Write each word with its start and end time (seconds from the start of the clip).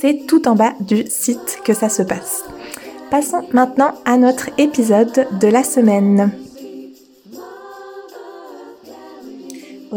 c'est 0.00 0.26
tout 0.26 0.48
en 0.48 0.54
bas 0.54 0.74
du 0.80 1.04
site 1.08 1.60
que 1.64 1.74
ça 1.74 1.88
se 1.88 2.02
passe. 2.02 2.44
Passons 3.10 3.46
maintenant 3.52 3.94
à 4.04 4.16
notre 4.16 4.50
épisode 4.58 5.26
de 5.40 5.48
la 5.48 5.62
semaine. 5.62 6.45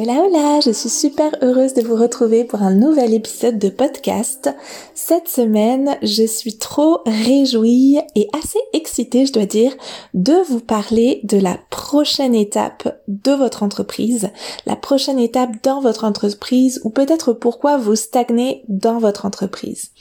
Hola 0.01 0.21
hola, 0.21 0.61
je 0.61 0.71
suis 0.71 0.87
super 0.87 1.35
heureuse 1.41 1.73
de 1.73 1.81
vous 1.81 1.97
retrouver 1.97 2.45
pour 2.45 2.61
un 2.61 2.73
nouvel 2.73 3.13
épisode 3.13 3.59
de 3.59 3.67
podcast. 3.67 4.49
Cette 4.95 5.27
semaine, 5.27 5.97
je 6.01 6.23
suis 6.23 6.57
trop 6.57 6.99
réjouie 7.05 7.99
et 8.15 8.29
assez 8.31 8.59
excitée, 8.71 9.25
je 9.25 9.33
dois 9.33 9.45
dire, 9.45 9.75
de 10.13 10.35
vous 10.47 10.61
parler 10.61 11.19
de 11.23 11.37
la 11.37 11.59
prochaine 11.69 12.33
étape 12.33 12.97
de 13.09 13.33
votre 13.33 13.61
entreprise, 13.61 14.29
la 14.65 14.77
prochaine 14.77 15.19
étape 15.19 15.61
dans 15.63 15.81
votre 15.81 16.05
entreprise 16.05 16.79
ou 16.85 16.91
peut-être 16.91 17.33
pourquoi 17.33 17.75
vous 17.75 17.97
stagnez 17.97 18.63
dans 18.69 18.99
votre 18.99 19.25
entreprise. 19.25 19.91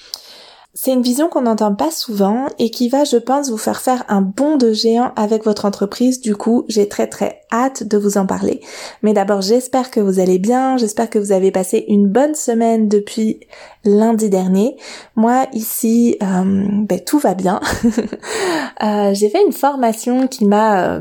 C'est 0.81 0.93
une 0.93 1.03
vision 1.03 1.29
qu'on 1.29 1.43
n'entend 1.43 1.75
pas 1.75 1.91
souvent 1.91 2.47
et 2.61 2.71
qui 2.71 2.89
va, 2.89 3.03
je 3.03 3.17
pense, 3.17 3.51
vous 3.51 3.59
faire 3.59 3.81
faire 3.81 4.05
un 4.07 4.21
bond 4.21 4.57
de 4.57 4.73
géant 4.73 5.11
avec 5.17 5.45
votre 5.45 5.65
entreprise. 5.65 6.21
Du 6.21 6.37
coup, 6.37 6.65
j'ai 6.69 6.89
très 6.89 7.09
très 7.09 7.41
hâte 7.51 7.83
de 7.83 7.99
vous 7.99 8.17
en 8.17 8.27
parler. 8.27 8.61
Mais 9.03 9.13
d'abord, 9.13 9.41
j'espère 9.41 9.91
que 9.91 9.99
vous 9.99 10.21
allez 10.21 10.39
bien, 10.39 10.77
j'espère 10.77 11.11
que 11.11 11.19
vous 11.19 11.33
avez 11.33 11.51
passé 11.51 11.85
une 11.89 12.07
bonne 12.07 12.37
semaine 12.37 12.89
depuis 12.89 13.41
lundi 13.85 14.31
dernier. 14.31 14.77
Moi, 15.17 15.47
ici, 15.53 16.17
euh, 16.23 16.69
ben, 16.85 17.01
tout 17.05 17.19
va 17.19 17.35
bien. 17.35 17.59
euh, 18.85 19.13
j'ai 19.15 19.31
fait 19.31 19.45
une 19.45 19.53
formation 19.53 20.29
qui 20.29 20.45
m'a... 20.45 20.93
Euh, 20.93 21.01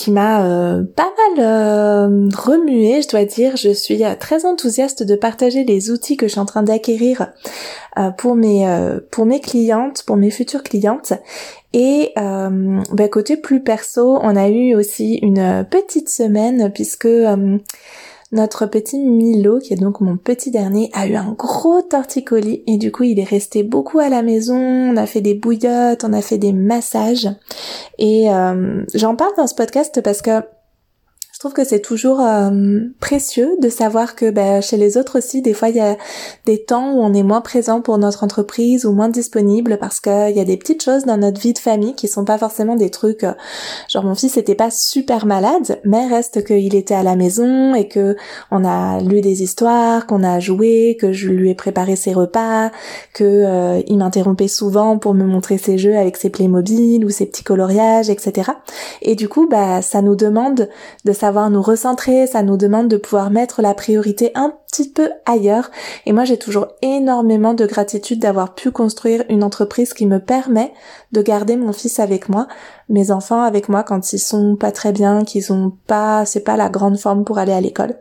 qui 0.00 0.10
m'a 0.10 0.46
euh, 0.46 0.82
pas 0.96 1.12
mal 1.36 1.44
euh, 1.44 2.28
remué, 2.34 3.02
je 3.02 3.08
dois 3.08 3.26
dire. 3.26 3.58
Je 3.58 3.68
suis 3.68 4.02
euh, 4.02 4.14
très 4.18 4.46
enthousiaste 4.46 5.02
de 5.02 5.14
partager 5.14 5.62
les 5.62 5.90
outils 5.90 6.16
que 6.16 6.26
je 6.26 6.32
suis 6.32 6.40
en 6.40 6.46
train 6.46 6.62
d'acquérir 6.62 7.32
pour 8.16 8.34
mes 8.36 8.66
pour 9.10 9.26
mes 9.26 9.40
clientes, 9.40 10.04
pour 10.06 10.16
mes 10.16 10.30
futures 10.30 10.62
clientes. 10.62 11.12
Et 11.74 12.12
ben, 12.16 13.08
côté 13.10 13.36
plus 13.36 13.62
perso, 13.62 14.18
on 14.22 14.36
a 14.36 14.48
eu 14.48 14.74
aussi 14.74 15.16
une 15.16 15.66
petite 15.68 16.08
semaine 16.08 16.70
puisque 16.72 17.08
notre 18.32 18.66
petit 18.66 18.98
Milo, 18.98 19.58
qui 19.58 19.72
est 19.72 19.76
donc 19.76 20.00
mon 20.00 20.16
petit 20.16 20.50
dernier, 20.50 20.90
a 20.92 21.06
eu 21.06 21.14
un 21.14 21.32
gros 21.32 21.82
torticolis 21.82 22.62
et 22.66 22.78
du 22.78 22.92
coup 22.92 23.02
il 23.02 23.18
est 23.18 23.24
resté 23.24 23.62
beaucoup 23.62 23.98
à 23.98 24.08
la 24.08 24.22
maison, 24.22 24.56
on 24.56 24.96
a 24.96 25.06
fait 25.06 25.20
des 25.20 25.34
bouillottes, 25.34 26.04
on 26.04 26.12
a 26.12 26.22
fait 26.22 26.38
des 26.38 26.52
massages. 26.52 27.28
Et 27.98 28.30
euh, 28.30 28.84
j'en 28.94 29.16
parle 29.16 29.32
dans 29.36 29.46
ce 29.46 29.54
podcast 29.54 30.00
parce 30.02 30.22
que 30.22 30.42
trouve 31.40 31.54
que 31.54 31.64
c'est 31.64 31.80
toujours 31.80 32.20
euh, 32.20 32.80
précieux 33.00 33.56
de 33.62 33.70
savoir 33.70 34.14
que 34.14 34.30
ben, 34.30 34.60
chez 34.60 34.76
les 34.76 34.98
autres 34.98 35.16
aussi, 35.16 35.40
des 35.40 35.54
fois, 35.54 35.70
il 35.70 35.76
y 35.76 35.80
a 35.80 35.96
des 36.44 36.62
temps 36.62 36.92
où 36.92 37.00
on 37.00 37.14
est 37.14 37.22
moins 37.22 37.40
présent 37.40 37.80
pour 37.80 37.96
notre 37.96 38.24
entreprise 38.24 38.84
ou 38.84 38.92
moins 38.92 39.08
disponible 39.08 39.78
parce 39.80 40.00
qu'il 40.00 40.36
y 40.36 40.40
a 40.40 40.44
des 40.44 40.58
petites 40.58 40.84
choses 40.84 41.06
dans 41.06 41.16
notre 41.16 41.40
vie 41.40 41.54
de 41.54 41.58
famille 41.58 41.94
qui 41.94 42.08
sont 42.08 42.26
pas 42.26 42.36
forcément 42.36 42.76
des 42.76 42.90
trucs... 42.90 43.24
Euh, 43.24 43.32
genre 43.88 44.04
mon 44.04 44.14
fils 44.14 44.36
était 44.36 44.54
pas 44.54 44.70
super 44.70 45.24
malade, 45.24 45.80
mais 45.82 46.06
reste 46.08 46.44
qu'il 46.44 46.74
était 46.74 46.94
à 46.94 47.02
la 47.02 47.16
maison 47.16 47.74
et 47.74 47.88
que 47.88 48.16
on 48.50 48.62
a 48.62 49.00
lu 49.00 49.22
des 49.22 49.42
histoires, 49.42 50.06
qu'on 50.06 50.22
a 50.22 50.40
joué, 50.40 50.98
que 51.00 51.12
je 51.12 51.30
lui 51.30 51.48
ai 51.48 51.54
préparé 51.54 51.96
ses 51.96 52.12
repas, 52.12 52.70
que 53.14 53.24
euh, 53.24 53.80
il 53.86 53.96
m'interrompait 53.96 54.46
souvent 54.46 54.98
pour 54.98 55.14
me 55.14 55.24
montrer 55.24 55.56
ses 55.56 55.78
jeux 55.78 55.96
avec 55.96 56.18
ses 56.18 56.28
Playmobil 56.28 57.02
ou 57.02 57.08
ses 57.08 57.24
petits 57.24 57.44
coloriages, 57.44 58.10
etc. 58.10 58.50
Et 59.00 59.14
du 59.14 59.30
coup, 59.30 59.48
bah, 59.48 59.80
ça 59.80 60.02
nous 60.02 60.16
demande 60.16 60.68
de 61.06 61.12
savoir 61.14 61.29
nous 61.50 61.62
recentrer, 61.62 62.26
ça 62.26 62.42
nous 62.42 62.56
demande 62.56 62.88
de 62.88 62.96
pouvoir 62.96 63.30
mettre 63.30 63.62
la 63.62 63.74
priorité 63.74 64.32
un 64.34 64.52
petit 64.70 64.88
peu 64.88 65.10
ailleurs. 65.26 65.70
Et 66.06 66.12
moi, 66.12 66.24
j'ai 66.24 66.38
toujours 66.38 66.68
énormément 66.82 67.54
de 67.54 67.66
gratitude 67.66 68.20
d'avoir 68.20 68.54
pu 68.54 68.70
construire 68.70 69.24
une 69.28 69.42
entreprise 69.42 69.92
qui 69.92 70.06
me 70.06 70.18
permet 70.18 70.72
de 71.12 71.22
garder 71.22 71.56
mon 71.56 71.72
fils 71.72 71.98
avec 71.98 72.28
moi, 72.28 72.46
mes 72.88 73.10
enfants 73.10 73.42
avec 73.42 73.68
moi 73.68 73.82
quand 73.82 74.12
ils 74.12 74.18
sont 74.18 74.56
pas 74.56 74.72
très 74.72 74.92
bien, 74.92 75.24
qu'ils 75.24 75.52
ont 75.52 75.72
pas, 75.86 76.24
c'est 76.24 76.44
pas 76.44 76.56
la 76.56 76.68
grande 76.68 76.98
forme 76.98 77.24
pour 77.24 77.38
aller 77.38 77.52
à 77.52 77.60
l'école. 77.60 77.96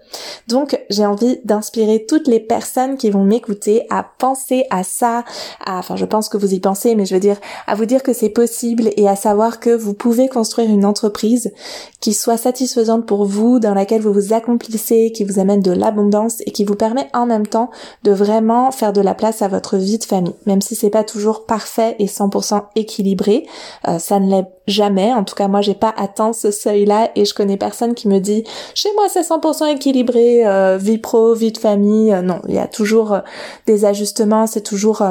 Donc, 0.47 0.79
j'ai 0.89 1.05
envie 1.05 1.39
d'inspirer 1.43 2.05
toutes 2.07 2.27
les 2.27 2.39
personnes 2.39 2.97
qui 2.97 3.09
vont 3.09 3.23
m'écouter 3.23 3.85
à 3.89 4.03
penser 4.03 4.65
à 4.69 4.83
ça, 4.83 5.23
à, 5.65 5.79
enfin, 5.79 5.95
je 5.95 6.05
pense 6.05 6.29
que 6.29 6.37
vous 6.37 6.53
y 6.53 6.59
pensez, 6.59 6.95
mais 6.95 7.05
je 7.05 7.13
veux 7.15 7.19
dire, 7.19 7.37
à 7.67 7.75
vous 7.75 7.85
dire 7.85 8.03
que 8.03 8.13
c'est 8.13 8.29
possible 8.29 8.89
et 8.95 9.07
à 9.07 9.15
savoir 9.15 9.59
que 9.59 9.69
vous 9.71 9.93
pouvez 9.93 10.27
construire 10.27 10.69
une 10.69 10.85
entreprise 10.85 11.51
qui 11.99 12.13
soit 12.13 12.37
satisfaisante 12.37 13.05
pour 13.05 13.25
vous, 13.25 13.59
dans 13.59 13.73
laquelle 13.73 14.01
vous 14.01 14.13
vous 14.13 14.33
accomplissez, 14.33 15.11
qui 15.11 15.23
vous 15.23 15.39
amène 15.39 15.61
de 15.61 15.71
l'abondance 15.71 16.41
et 16.45 16.51
qui 16.51 16.58
vous 16.63 16.75
permet 16.75 17.07
en 17.13 17.25
même 17.25 17.47
temps 17.47 17.69
de 18.03 18.11
vraiment 18.11 18.71
faire 18.71 18.93
de 18.93 19.01
la 19.01 19.13
place 19.13 19.41
à 19.41 19.47
votre 19.47 19.77
vie 19.77 19.97
de 19.97 20.03
famille. 20.03 20.35
Même 20.45 20.61
si 20.61 20.75
c'est 20.75 20.89
pas 20.89 21.03
toujours 21.03 21.45
parfait 21.45 21.95
et 21.99 22.05
100% 22.05 22.63
équilibré, 22.75 23.45
euh, 23.87 23.99
ça 23.99 24.19
ne 24.19 24.29
l'est 24.29 24.47
jamais. 24.69 25.13
En 25.13 25.23
tout 25.23 25.35
cas, 25.35 25.47
moi, 25.47 25.61
j'ai 25.61 25.73
pas 25.73 25.93
atteint 25.97 26.33
ce 26.33 26.51
seuil-là 26.51 27.11
et 27.15 27.25
je 27.25 27.33
connais 27.33 27.57
personne 27.57 27.93
qui 27.93 28.07
me 28.07 28.19
dit 28.19 28.43
chez 28.73 28.89
moi 28.95 29.07
c'est 29.09 29.21
100% 29.21 29.67
équilibré, 29.75 30.47
euh, 30.47 30.77
vie 30.77 30.97
pro, 30.97 31.33
vie 31.33 31.51
de 31.51 31.57
famille. 31.57 32.13
Euh, 32.13 32.21
non, 32.21 32.41
il 32.47 32.55
y 32.55 32.59
a 32.59 32.67
toujours 32.67 33.19
des 33.65 33.85
ajustements, 33.85 34.47
c'est 34.47 34.61
toujours 34.61 35.03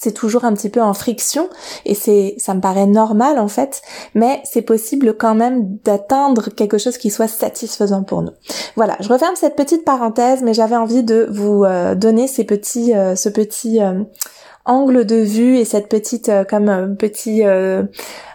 c'est 0.00 0.12
toujours 0.12 0.44
un 0.44 0.54
petit 0.54 0.70
peu 0.70 0.80
en 0.80 0.94
friction 0.94 1.48
et 1.84 1.94
c'est 1.94 2.34
ça 2.38 2.54
me 2.54 2.60
paraît 2.60 2.86
normal 2.86 3.38
en 3.38 3.48
fait 3.48 3.82
mais 4.14 4.40
c'est 4.44 4.62
possible 4.62 5.14
quand 5.14 5.34
même 5.34 5.76
d'atteindre 5.84 6.48
quelque 6.50 6.78
chose 6.78 6.96
qui 6.96 7.10
soit 7.10 7.28
satisfaisant 7.28 8.02
pour 8.02 8.22
nous. 8.22 8.32
Voilà, 8.76 8.96
je 9.00 9.08
referme 9.08 9.36
cette 9.36 9.56
petite 9.56 9.84
parenthèse 9.84 10.42
mais 10.42 10.54
j'avais 10.54 10.76
envie 10.76 11.02
de 11.02 11.28
vous 11.30 11.64
euh, 11.64 11.94
donner 11.94 12.28
ces 12.28 12.44
petits 12.44 12.94
euh, 12.94 13.14
ce 13.14 13.28
petit 13.28 13.82
euh, 13.82 14.04
angle 14.64 15.04
de 15.04 15.16
vue 15.16 15.58
et 15.58 15.64
cette 15.64 15.88
petite 15.88 16.30
comme 16.48 16.96
petit 16.96 17.44
euh, 17.44 17.82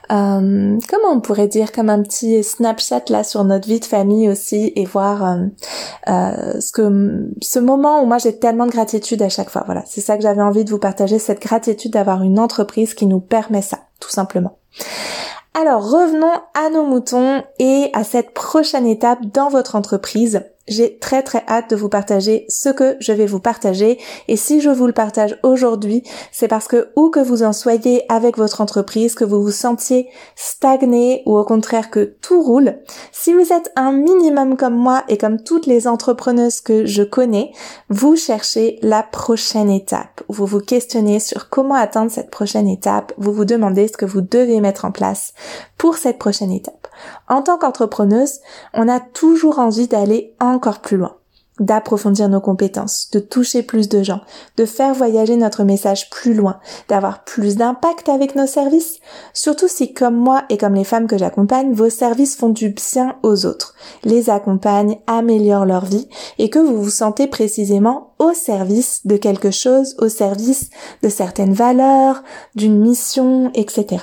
comment 0.10 1.12
on 1.12 1.20
pourrait 1.22 1.48
dire 1.48 1.72
comme 1.72 1.90
un 1.90 2.02
petit 2.02 2.44
snapshot 2.44 3.10
là 3.10 3.24
sur 3.24 3.44
notre 3.44 3.68
vie 3.68 3.80
de 3.80 3.86
famille 3.86 4.30
aussi 4.30 4.72
et 4.76 4.86
voir 4.86 5.26
euh, 5.26 5.46
euh, 6.10 6.60
ce 6.60 6.72
que 6.72 7.30
ce 7.42 7.60
moment 7.60 8.02
où 8.02 8.06
moi 8.06 8.18
j'ai 8.18 8.38
tellement 8.38 8.66
de 8.66 8.72
gratitude 8.72 9.22
à 9.22 9.30
chaque 9.30 9.50
fois. 9.50 9.64
Voilà, 9.66 9.84
c'est 9.86 10.02
ça 10.02 10.18
que 10.18 10.24
j'avais 10.24 10.42
envie 10.42 10.66
de 10.66 10.70
vous 10.70 10.80
partager 10.80 11.20
cette 11.20 11.42
gratitude 11.42 11.94
d'avoir 11.94 12.22
une 12.24 12.40
entreprise 12.40 12.94
qui 12.94 13.06
nous 13.06 13.20
permet 13.20 13.62
ça, 13.62 13.80
tout 14.00 14.10
simplement. 14.10 14.58
Alors 15.54 15.90
revenons 15.90 16.34
à 16.54 16.70
nos 16.70 16.86
moutons 16.86 17.44
et 17.60 17.90
à 17.94 18.04
cette 18.04 18.34
prochaine 18.34 18.88
étape 18.88 19.26
dans 19.34 19.50
votre 19.50 19.76
entreprise. 19.76 20.44
J'ai 20.68 20.98
très 20.98 21.22
très 21.22 21.44
hâte 21.48 21.70
de 21.70 21.76
vous 21.76 21.90
partager 21.90 22.46
ce 22.50 22.70
que 22.70 22.98
je 23.00 23.14
vais 23.14 23.28
vous 23.28 23.40
partager 23.40 24.00
et 24.28 24.36
si 24.36 24.62
je 24.62 24.72
vous 24.72 24.88
le 24.88 24.94
partage 24.94 25.38
aujourd'hui, 25.44 26.02
c'est 26.32 26.48
parce 26.48 26.68
que 26.68 26.90
où 26.96 27.10
que 27.10 27.20
vous 27.20 27.44
en 27.44 27.54
soyez 27.54 28.04
avec 28.10 28.38
votre 28.38 28.62
entreprise, 28.62 29.14
que 29.14 29.24
vous 29.24 29.44
vous 29.44 29.52
sentiez 29.52 30.10
stagné 30.36 31.22
ou 31.28 31.38
au 31.38 31.44
contraire 31.44 31.92
que 31.92 32.16
tout 32.20 32.42
roule, 32.42 32.80
si 33.12 33.32
vous 33.32 33.54
êtes 33.54 33.72
un 33.76 33.92
minimum 33.92 34.58
comme 34.58 34.76
moi 34.76 35.04
et 35.08 35.20
comme 35.20 35.40
toutes 35.44 35.68
les 35.68 35.88
entrepreneuses 35.88 36.62
que 36.62 36.86
je 36.88 37.04
connais, 37.04 37.52
vous 37.90 38.16
cherchez 38.16 38.80
la 38.82 39.04
prochaine 39.04 39.70
étape. 39.70 40.24
Vous 40.30 40.48
vous 40.48 40.62
questionnez 40.62 41.20
sur 41.20 41.50
comment 41.50 41.76
atteindre 41.76 42.12
cette 42.12 42.32
prochaine 42.32 42.68
étape, 42.68 43.14
vous 43.18 43.34
vous 43.34 43.46
demandez 43.46 43.88
ce 43.88 43.98
que 43.98 44.06
vous 44.06 44.22
devez 44.22 44.60
mettre 44.62 44.86
en 44.86 44.92
place 44.92 45.34
pour 45.78 45.98
cette 45.98 46.18
prochaine 46.18 46.52
étape. 46.52 46.88
En 47.28 47.42
tant 47.42 47.58
qu'entrepreneuse, 47.58 48.40
on 48.74 48.88
a 48.88 49.00
toujours 49.00 49.60
envie 49.60 49.88
d'aller 49.88 50.34
encore 50.56 50.80
plus 50.80 50.98
loin. 50.98 51.16
d'approfondir 51.60 52.28
nos 52.28 52.42
compétences, 52.42 53.10
de 53.12 53.20
toucher 53.20 53.64
plus 53.64 53.88
de 53.88 54.04
gens, 54.04 54.20
de 54.58 54.66
faire 54.66 54.94
voyager 54.94 55.38
notre 55.38 55.64
message 55.64 56.10
plus 56.10 56.34
loin, 56.34 56.60
d'avoir 56.90 57.24
plus 57.24 57.56
d'impact 57.56 58.10
avec 58.10 58.36
nos 58.36 58.46
services, 58.46 59.00
surtout 59.34 59.70
si 59.70 59.94
comme 59.94 60.18
moi 60.18 60.44
et 60.50 60.58
comme 60.58 60.76
les 60.76 60.84
femmes 60.84 61.08
que 61.08 61.18
j'accompagne, 61.18 61.72
vos 61.72 61.90
services 61.90 62.36
font 62.36 62.50
du 62.50 62.70
bien 62.72 63.16
aux 63.24 63.46
autres, 63.46 63.74
les 64.04 64.30
accompagnent, 64.30 65.00
améliorent 65.08 65.66
leur 65.66 65.86
vie 65.86 66.10
et 66.40 66.50
que 66.50 66.60
vous 66.60 66.82
vous 66.82 66.90
sentez 66.90 67.28
précisément 67.28 68.14
au 68.20 68.34
service 68.34 69.02
de 69.06 69.16
quelque 69.16 69.52
chose, 69.52 69.96
au 70.00 70.10
service 70.10 70.70
de 71.04 71.10
certaines 71.10 71.54
valeurs, 71.54 72.22
d'une 72.56 72.80
mission, 72.80 73.50
etc. 73.54 74.02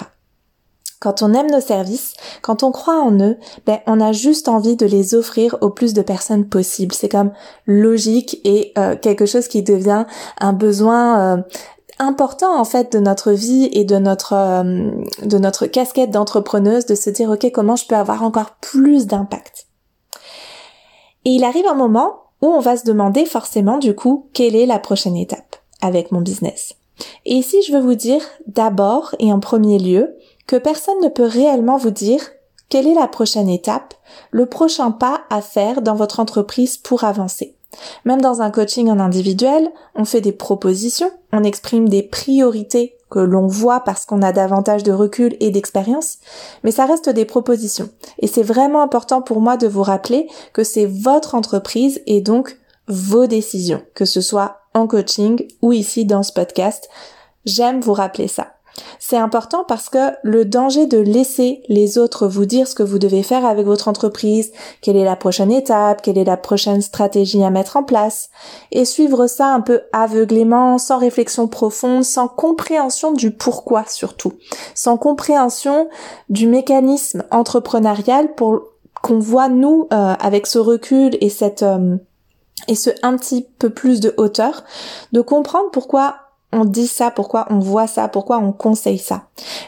Quand 1.03 1.21
on 1.21 1.35
aime 1.35 1.51
nos 1.51 1.61
services, 1.61 2.15
quand 2.43 2.63
on 2.63 2.71
croit 2.71 3.03
en 3.03 3.19
eux, 3.19 3.37
ben 3.67 3.81
on 3.89 4.01
a 4.01 4.13
juste 4.13 4.47
envie 4.47 4.77
de 4.77 4.87
les 4.87 5.17
offrir 5.17 5.57
au 5.61 5.69
plus 5.69 5.95
de 5.95 6.01
personnes 6.01 6.49
possible. 6.49 6.95
C'est 6.95 7.09
comme 7.09 7.33
logique 7.67 8.41
et 8.45 8.73
euh, 8.79 8.95
quelque 8.95 9.27
chose 9.27 9.49
qui 9.49 9.65
devient 9.65 10.05
un 10.39 10.53
besoin 10.53 11.39
euh, 11.39 11.43
important 11.99 12.57
en 12.57 12.65
fait 12.65 12.93
de 12.93 13.01
notre 13.01 13.33
vie 13.33 13.69
et 13.73 13.85
de 13.85 13.97
notre 13.97 14.35
euh, 14.35 14.93
de 15.25 15.39
notre 15.39 15.67
casquette 15.67 16.13
d'entrepreneuse 16.13 16.87
de 16.87 16.95
se 16.95 17.11
dire 17.11 17.31
ok 17.31 17.51
comment 17.53 17.75
je 17.75 17.87
peux 17.89 17.97
avoir 17.97 18.23
encore 18.23 18.55
plus 18.61 19.09
d'impact? 19.09 19.67
Et 21.25 21.31
il 21.31 21.43
arrive 21.43 21.67
un 21.67 21.75
moment 21.75 22.15
où 22.43 22.47
on 22.47 22.61
va 22.61 22.77
se 22.77 22.85
demander 22.85 23.25
forcément 23.25 23.79
du 23.79 23.97
coup 23.97 24.29
quelle 24.35 24.55
est 24.55 24.67
la 24.67 24.79
prochaine 24.79 25.17
étape 25.17 25.57
avec 25.81 26.13
mon 26.13 26.21
business? 26.21 26.77
Et 27.25 27.35
ici 27.35 27.61
je 27.67 27.73
veux 27.73 27.83
vous 27.83 27.97
dire 27.97 28.23
d'abord 28.47 29.17
et 29.19 29.33
en 29.33 29.41
premier 29.41 29.81
lieu 29.81 30.15
que 30.47 30.57
personne 30.57 31.01
ne 31.03 31.09
peut 31.09 31.27
réellement 31.27 31.77
vous 31.77 31.91
dire 31.91 32.21
quelle 32.69 32.87
est 32.87 32.95
la 32.95 33.09
prochaine 33.09 33.49
étape, 33.49 33.95
le 34.31 34.47
prochain 34.47 34.93
pas 34.93 35.23
à 35.29 35.43
faire 35.43 35.83
dans 35.83 35.95
votre 35.95 36.21
entreprise 36.21 36.79
pour 36.79 37.05
avancer. 37.05 37.57
Même 38.05 38.21
dans 38.21 38.43
un 38.43 38.51
coaching 38.51 38.89
en 38.89 38.99
individuel, 38.99 39.71
on 39.95 40.05
fait 40.05 40.21
des 40.21 40.33
propositions, 40.33 41.11
on 41.33 41.45
exprime 41.45 41.89
des 41.89 42.03
priorités 42.03 42.97
que 43.11 43.19
l'on 43.19 43.47
voit 43.47 43.81
parce 43.81 44.07
qu'on 44.07 44.23
a 44.23 44.33
davantage 44.33 44.83
de 44.83 44.93
recul 44.93 45.37
et 45.41 45.51
d'expérience, 45.51 46.19
mais 46.65 46.71
ça 46.71 46.87
reste 46.87 47.11
des 47.11 47.27
propositions. 47.27 47.91
Et 48.19 48.27
c'est 48.27 48.43
vraiment 48.43 48.83
important 48.83 49.21
pour 49.21 49.41
moi 49.41 49.59
de 49.59 49.69
vous 49.69 49.83
rappeler 49.83 50.29
que 50.55 50.65
c'est 50.65 50.87
votre 50.87 51.35
entreprise 51.35 52.01
et 52.07 52.23
donc 52.23 52.57
vos 52.89 53.27
décisions, 53.27 53.83
que 53.95 54.07
ce 54.07 54.23
soit 54.23 54.63
en 54.73 54.87
coaching 54.87 55.47
ou 55.61 55.75
ici 55.75 56.07
dans 56.07 56.23
ce 56.23 56.33
podcast. 56.33 56.89
J'aime 57.45 57.81
vous 57.81 57.93
rappeler 57.93 58.29
ça. 58.29 58.55
C'est 58.99 59.17
important 59.17 59.65
parce 59.67 59.89
que 59.89 60.13
le 60.23 60.45
danger 60.45 60.87
de 60.87 60.99
laisser 60.99 61.63
les 61.69 61.99
autres 61.99 62.27
vous 62.27 62.47
dire 62.47 62.67
ce 62.67 62.75
que 62.75 62.83
vous 62.83 62.99
devez 62.99 63.23
faire 63.23 63.45
avec 63.45 63.67
votre 63.67 63.89
entreprise, 63.89 64.53
quelle 64.81 64.97
est 64.97 65.05
la 65.05 65.17
prochaine 65.17 65.53
étape, 65.53 66.03
quelle 66.03 66.19
est 66.19 66.25
la 66.25 66.37
prochaine 66.37 66.81
stratégie 66.81 67.45
à 67.45 67.51
mettre 67.51 67.77
en 67.77 67.83
place, 67.83 68.31
et 68.71 68.85
suivre 68.85 69.27
ça 69.27 69.49
un 69.53 69.61
peu 69.61 69.83
aveuglément, 69.93 70.79
sans 70.79 70.99
réflexion 70.99 71.49
profonde, 71.49 72.05
sans 72.05 72.29
compréhension 72.29 73.13
du 73.13 73.31
pourquoi 73.31 73.85
surtout, 73.87 74.33
sans 74.75 74.97
compréhension 74.97 75.89
du 76.29 76.47
mécanisme 76.47 77.25
entrepreneurial 77.31 78.35
pour 78.35 78.63
qu'on 79.03 79.19
voit 79.19 79.49
nous 79.49 79.89
euh, 79.93 80.15
avec 80.19 80.47
ce 80.47 80.59
recul 80.59 81.19
et 81.21 81.29
cette 81.29 81.63
euh, 81.63 81.97
et 82.69 82.75
ce 82.75 82.91
un 83.03 83.17
petit 83.17 83.47
peu 83.59 83.71
plus 83.71 84.01
de 84.01 84.15
hauteur, 84.17 84.65
de 85.13 85.21
comprendre 85.21 85.71
pourquoi 85.73 86.17
on 86.53 86.65
dit 86.65 86.87
ça, 86.87 87.11
pourquoi 87.11 87.47
on 87.51 87.59
voit 87.59 87.87
ça, 87.87 88.09
pourquoi 88.09 88.39
on 88.39 88.53
conseille 88.53 88.99
ça. 88.99 89.25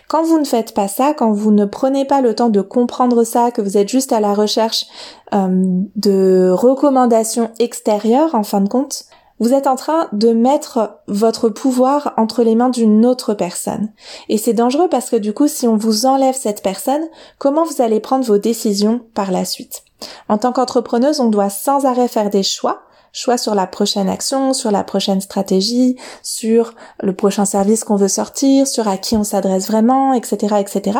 Quand 0.08 0.22
vous 0.22 0.38
ne 0.38 0.44
faites 0.44 0.74
pas 0.74 0.88
ça, 0.88 1.14
quand 1.14 1.32
vous 1.32 1.50
ne 1.50 1.64
prenez 1.64 2.04
pas 2.04 2.20
le 2.20 2.34
temps 2.34 2.50
de 2.50 2.60
comprendre 2.60 3.24
ça, 3.24 3.50
que 3.50 3.62
vous 3.62 3.76
êtes 3.76 3.88
juste 3.88 4.12
à 4.12 4.20
la 4.20 4.34
recherche 4.34 4.86
euh, 5.32 5.48
de 5.96 6.50
recommandations 6.52 7.50
extérieures, 7.58 8.34
en 8.34 8.42
fin 8.42 8.60
de 8.60 8.68
compte, 8.68 9.06
vous 9.40 9.52
êtes 9.52 9.66
en 9.66 9.74
train 9.74 10.08
de 10.12 10.32
mettre 10.32 11.00
votre 11.08 11.48
pouvoir 11.48 12.14
entre 12.16 12.44
les 12.44 12.54
mains 12.54 12.68
d'une 12.68 13.04
autre 13.04 13.34
personne. 13.34 13.90
Et 14.28 14.38
c'est 14.38 14.52
dangereux 14.52 14.88
parce 14.88 15.10
que 15.10 15.16
du 15.16 15.32
coup, 15.32 15.48
si 15.48 15.66
on 15.66 15.76
vous 15.76 16.06
enlève 16.06 16.36
cette 16.36 16.62
personne, 16.62 17.02
comment 17.38 17.64
vous 17.64 17.82
allez 17.82 17.98
prendre 17.98 18.24
vos 18.24 18.38
décisions 18.38 19.00
par 19.14 19.32
la 19.32 19.44
suite? 19.44 19.82
En 20.28 20.38
tant 20.38 20.52
qu'entrepreneuse, 20.52 21.20
on 21.20 21.28
doit 21.28 21.50
sans 21.50 21.84
arrêt 21.84 22.08
faire 22.08 22.30
des 22.30 22.42
choix 22.42 22.82
choix 23.14 23.38
sur 23.38 23.54
la 23.54 23.66
prochaine 23.66 24.10
action, 24.10 24.52
sur 24.52 24.70
la 24.70 24.84
prochaine 24.84 25.22
stratégie, 25.22 25.96
sur 26.22 26.74
le 27.00 27.14
prochain 27.14 27.46
service 27.46 27.84
qu'on 27.84 27.96
veut 27.96 28.08
sortir, 28.08 28.66
sur 28.66 28.86
à 28.88 28.98
qui 28.98 29.16
on 29.16 29.24
s'adresse 29.24 29.68
vraiment, 29.68 30.12
etc., 30.12 30.56
etc., 30.58 30.98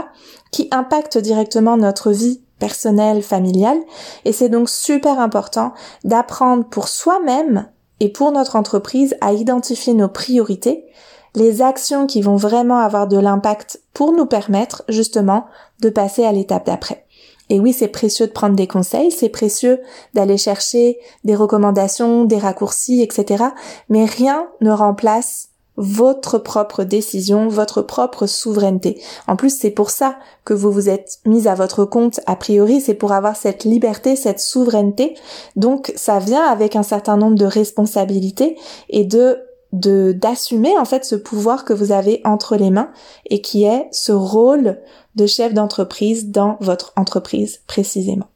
qui 0.51 0.69
impactent 0.71 1.19
directement 1.19 1.77
notre 1.77 2.13
vie 2.13 2.41
personnelle, 2.59 3.23
familiale. 3.23 3.79
Et 4.25 4.33
c'est 4.33 4.49
donc 4.49 4.71
super 4.71 5.19
important 5.19 5.75
d'apprendre 6.05 6.65
pour 6.65 6.89
soi-même 6.89 7.69
et 8.01 8.11
pour 8.11 8.31
notre 8.31 8.57
entreprise 8.57 9.17
à 9.21 9.33
identifier 9.33 9.93
nos 9.93 10.09
priorités, 10.09 10.87
les 11.35 11.63
actions 11.63 12.07
qui 12.07 12.23
vont 12.23 12.37
vraiment 12.37 12.79
avoir 12.79 13.09
de 13.09 13.19
l'impact 13.19 13.81
pour 13.93 14.13
nous 14.13 14.27
permettre 14.27 14.85
justement 14.89 15.47
de 15.81 15.89
passer 15.89 16.25
à 16.25 16.31
l'étape 16.31 16.67
d'après. 16.67 17.04
Et 17.51 17.61
oui, 17.61 17.73
c'est 17.73 17.89
précieux 17.89 18.27
de 18.27 18.33
prendre 18.33 18.57
des 18.57 18.67
conseils, 18.67 19.11
c'est 19.11 19.29
précieux 19.29 19.81
d'aller 20.15 20.39
chercher 20.39 20.99
des 21.25 21.35
recommandations, 21.35 22.25
des 22.25 22.39
raccourcis, 22.39 23.03
etc. 23.03 23.45
Mais 23.89 24.05
rien 24.07 24.47
ne 24.61 24.71
remplace 24.71 25.49
votre 25.77 26.39
propre 26.39 26.85
décision, 26.85 27.49
votre 27.49 27.83
propre 27.83 28.27
souveraineté. 28.27 29.01
En 29.27 29.37
plus, 29.37 29.59
c'est 29.59 29.71
pour 29.71 29.91
ça 29.91 30.17
que 30.45 30.55
vous 30.55 30.71
vous 30.71 30.89
êtes 30.89 31.19
mis 31.27 31.49
à 31.49 31.55
votre 31.55 31.85
compte 31.85 32.21
a 32.27 32.37
priori, 32.37 32.81
c'est 32.81 32.95
pour 32.95 33.13
avoir 33.13 33.37
cette 33.37 33.65
liberté, 33.65 34.15
cette 34.15 34.41
souveraineté. 34.41 35.17
Donc, 35.57 35.93
ça 35.97 36.21
vient 36.21 36.45
avec 36.45 36.77
un 36.77 36.85
certain 36.85 37.17
nombre 37.17 37.37
de 37.37 37.45
responsabilités 37.45 38.57
et 38.89 39.05
de 39.05 39.39
de 39.75 40.13
d'assumer 40.13 40.77
en 40.79 40.85
fait 40.85 41.05
ce 41.05 41.17
pouvoir 41.17 41.65
que 41.65 41.73
vous 41.73 41.93
avez 41.93 42.21
entre 42.25 42.57
les 42.57 42.71
mains 42.71 42.91
et 43.29 43.41
qui 43.43 43.65
est 43.65 43.89
ce 43.93 44.13
rôle 44.13 44.81
de 45.17 45.27
chef 45.27 45.53
d'entreprise 45.53 46.31
dans 46.31 46.57
votre 46.61 46.93
entreprise 46.97 47.61
précisément. 47.67 48.29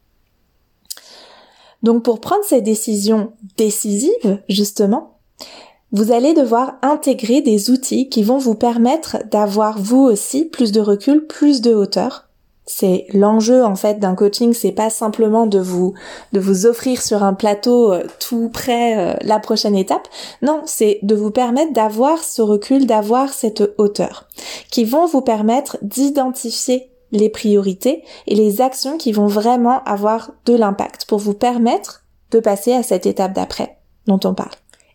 Donc 1.82 2.02
pour 2.02 2.20
prendre 2.20 2.44
ces 2.44 2.60
décisions 2.60 3.32
décisives, 3.56 4.42
justement, 4.48 5.18
vous 5.92 6.12
allez 6.12 6.34
devoir 6.34 6.74
intégrer 6.82 7.40
des 7.40 7.70
outils 7.70 8.08
qui 8.08 8.22
vont 8.22 8.38
vous 8.38 8.56
permettre 8.56 9.18
d'avoir 9.30 9.78
vous 9.78 10.02
aussi 10.02 10.44
plus 10.44 10.72
de 10.72 10.80
recul, 10.80 11.26
plus 11.26 11.60
de 11.60 11.72
hauteur 11.72 12.27
c'est 12.70 13.06
l'enjeu 13.14 13.64
en 13.64 13.74
fait 13.74 13.98
d'un 13.98 14.14
coaching, 14.14 14.52
c'est 14.52 14.72
pas 14.72 14.90
simplement 14.90 15.46
de 15.46 15.58
vous 15.58 15.94
de 16.32 16.38
vous 16.38 16.66
offrir 16.66 17.00
sur 17.00 17.22
un 17.24 17.32
plateau 17.32 17.92
euh, 17.92 18.04
tout 18.20 18.50
près 18.50 18.98
euh, 18.98 19.16
la 19.22 19.40
prochaine 19.40 19.74
étape. 19.74 20.06
Non, 20.42 20.60
c'est 20.66 20.98
de 21.02 21.14
vous 21.14 21.30
permettre 21.30 21.72
d'avoir 21.72 22.22
ce 22.22 22.42
recul, 22.42 22.86
d'avoir 22.86 23.32
cette 23.32 23.62
hauteur 23.78 24.28
qui 24.70 24.84
vont 24.84 25.06
vous 25.06 25.22
permettre 25.22 25.78
d'identifier 25.80 26.90
les 27.10 27.30
priorités 27.30 28.04
et 28.26 28.34
les 28.34 28.60
actions 28.60 28.98
qui 28.98 29.12
vont 29.12 29.28
vraiment 29.28 29.82
avoir 29.84 30.32
de 30.44 30.54
l'impact 30.54 31.06
pour 31.06 31.18
vous 31.18 31.32
permettre 31.32 32.04
de 32.32 32.38
passer 32.38 32.74
à 32.74 32.82
cette 32.82 33.06
étape 33.06 33.32
d'après 33.32 33.78
dont 34.06 34.20
on 34.24 34.34
parle. 34.34 34.50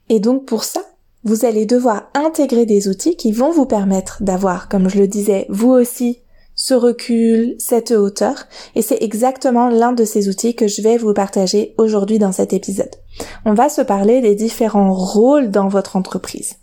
Et 0.10 0.20
donc 0.20 0.46
pour 0.46 0.63
ça, 0.63 0.82
vous 1.24 1.44
allez 1.44 1.65
devoir 1.65 2.03
intégrer 2.13 2.68
des 2.68 2.88
outils 2.88 3.15
qui 3.15 3.32
vont 3.32 3.50
vous 3.50 3.65
permettre 3.65 4.22
d'avoir, 4.22 4.70
comme 4.70 4.89
je 4.89 5.00
le 5.00 5.08
disais, 5.08 5.48
vous 5.50 5.72
aussi 5.72 6.20
ce 6.63 6.74
recul, 6.74 7.55
cette 7.60 7.91
hauteur, 7.91 8.46
et 8.74 8.82
c'est 8.82 9.03
exactement 9.03 9.67
l'un 9.67 9.91
de 9.91 10.05
ces 10.05 10.29
outils 10.29 10.55
que 10.55 10.70
je 10.70 10.82
vais 10.82 10.96
vous 10.96 11.13
partager 11.13 11.75
aujourd'hui 11.77 12.20
dans 12.20 12.32
cet 12.32 12.53
épisode. 12.53 12.96
On 13.43 13.53
va 13.53 13.67
se 13.67 13.82
parler 13.82 14.22
des 14.22 14.34
différents 14.34 14.93
rôles 14.93 15.51
dans 15.51 15.67
votre 15.67 15.98
entreprise. 15.98 16.55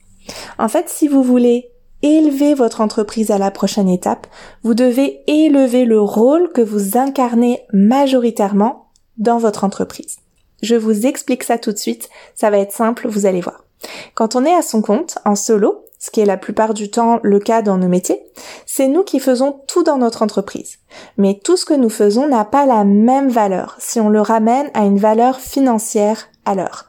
En 0.59 0.71
fait, 0.71 0.89
si 0.89 1.07
vous 1.07 1.23
voulez 1.23 1.71
élever 2.01 2.55
votre 2.55 2.81
entreprise 2.81 3.31
à 3.31 3.37
la 3.37 3.51
prochaine 3.51 3.91
étape, 3.91 4.27
vous 4.63 4.73
devez 4.73 5.21
élever 5.27 5.85
le 5.85 6.01
rôle 6.01 6.51
que 6.51 6.63
vous 6.63 6.97
incarnez 6.97 7.61
majoritairement 7.75 8.87
dans 9.19 9.37
votre 9.37 9.65
entreprise. 9.65 10.17
Je 10.63 10.77
vous 10.77 11.05
explique 11.05 11.45
ça 11.45 11.59
tout 11.59 11.73
de 11.73 11.79
suite, 11.79 12.09
ça 12.35 12.49
va 12.49 12.57
être 12.57 12.73
simple, 12.73 13.07
vous 13.07 13.27
allez 13.27 13.43
voir. 13.43 13.67
Quand 14.15 14.35
on 14.35 14.47
est 14.47 14.55
à 14.55 14.63
son 14.63 14.81
compte, 14.81 15.19
en 15.27 15.35
solo, 15.35 15.85
ce 16.01 16.11
qui 16.11 16.21
est 16.21 16.27
la 16.27 16.39
plupart 16.39 16.75
du 16.75 16.91
temps 16.91 17.21
le 17.23 17.39
cas 17.39 17.63
dans 17.63 17.79
nos 17.79 17.87
métiers, 17.87 18.21
c'est 18.67 18.89
nous 18.89 19.05
qui 19.05 19.21
faisons 19.21 19.61
tout 19.69 19.85
dans 19.85 19.99
notre 19.99 20.23
entreprise. 20.23 20.79
Mais 21.19 21.39
tout 21.45 21.57
ce 21.57 21.67
que 21.67 21.75
nous 21.75 21.91
faisons 21.91 22.27
n'a 22.27 22.45
pas 22.45 22.67
la 22.67 22.85
même 22.85 23.29
valeur 23.29 23.77
si 23.79 24.01
on 24.01 24.09
le 24.09 24.23
ramène 24.23 24.71
à 24.75 24.87
une 24.87 24.99
valeur 24.99 25.39
financière 25.39 26.27
à 26.47 26.55
l'heure. 26.55 26.87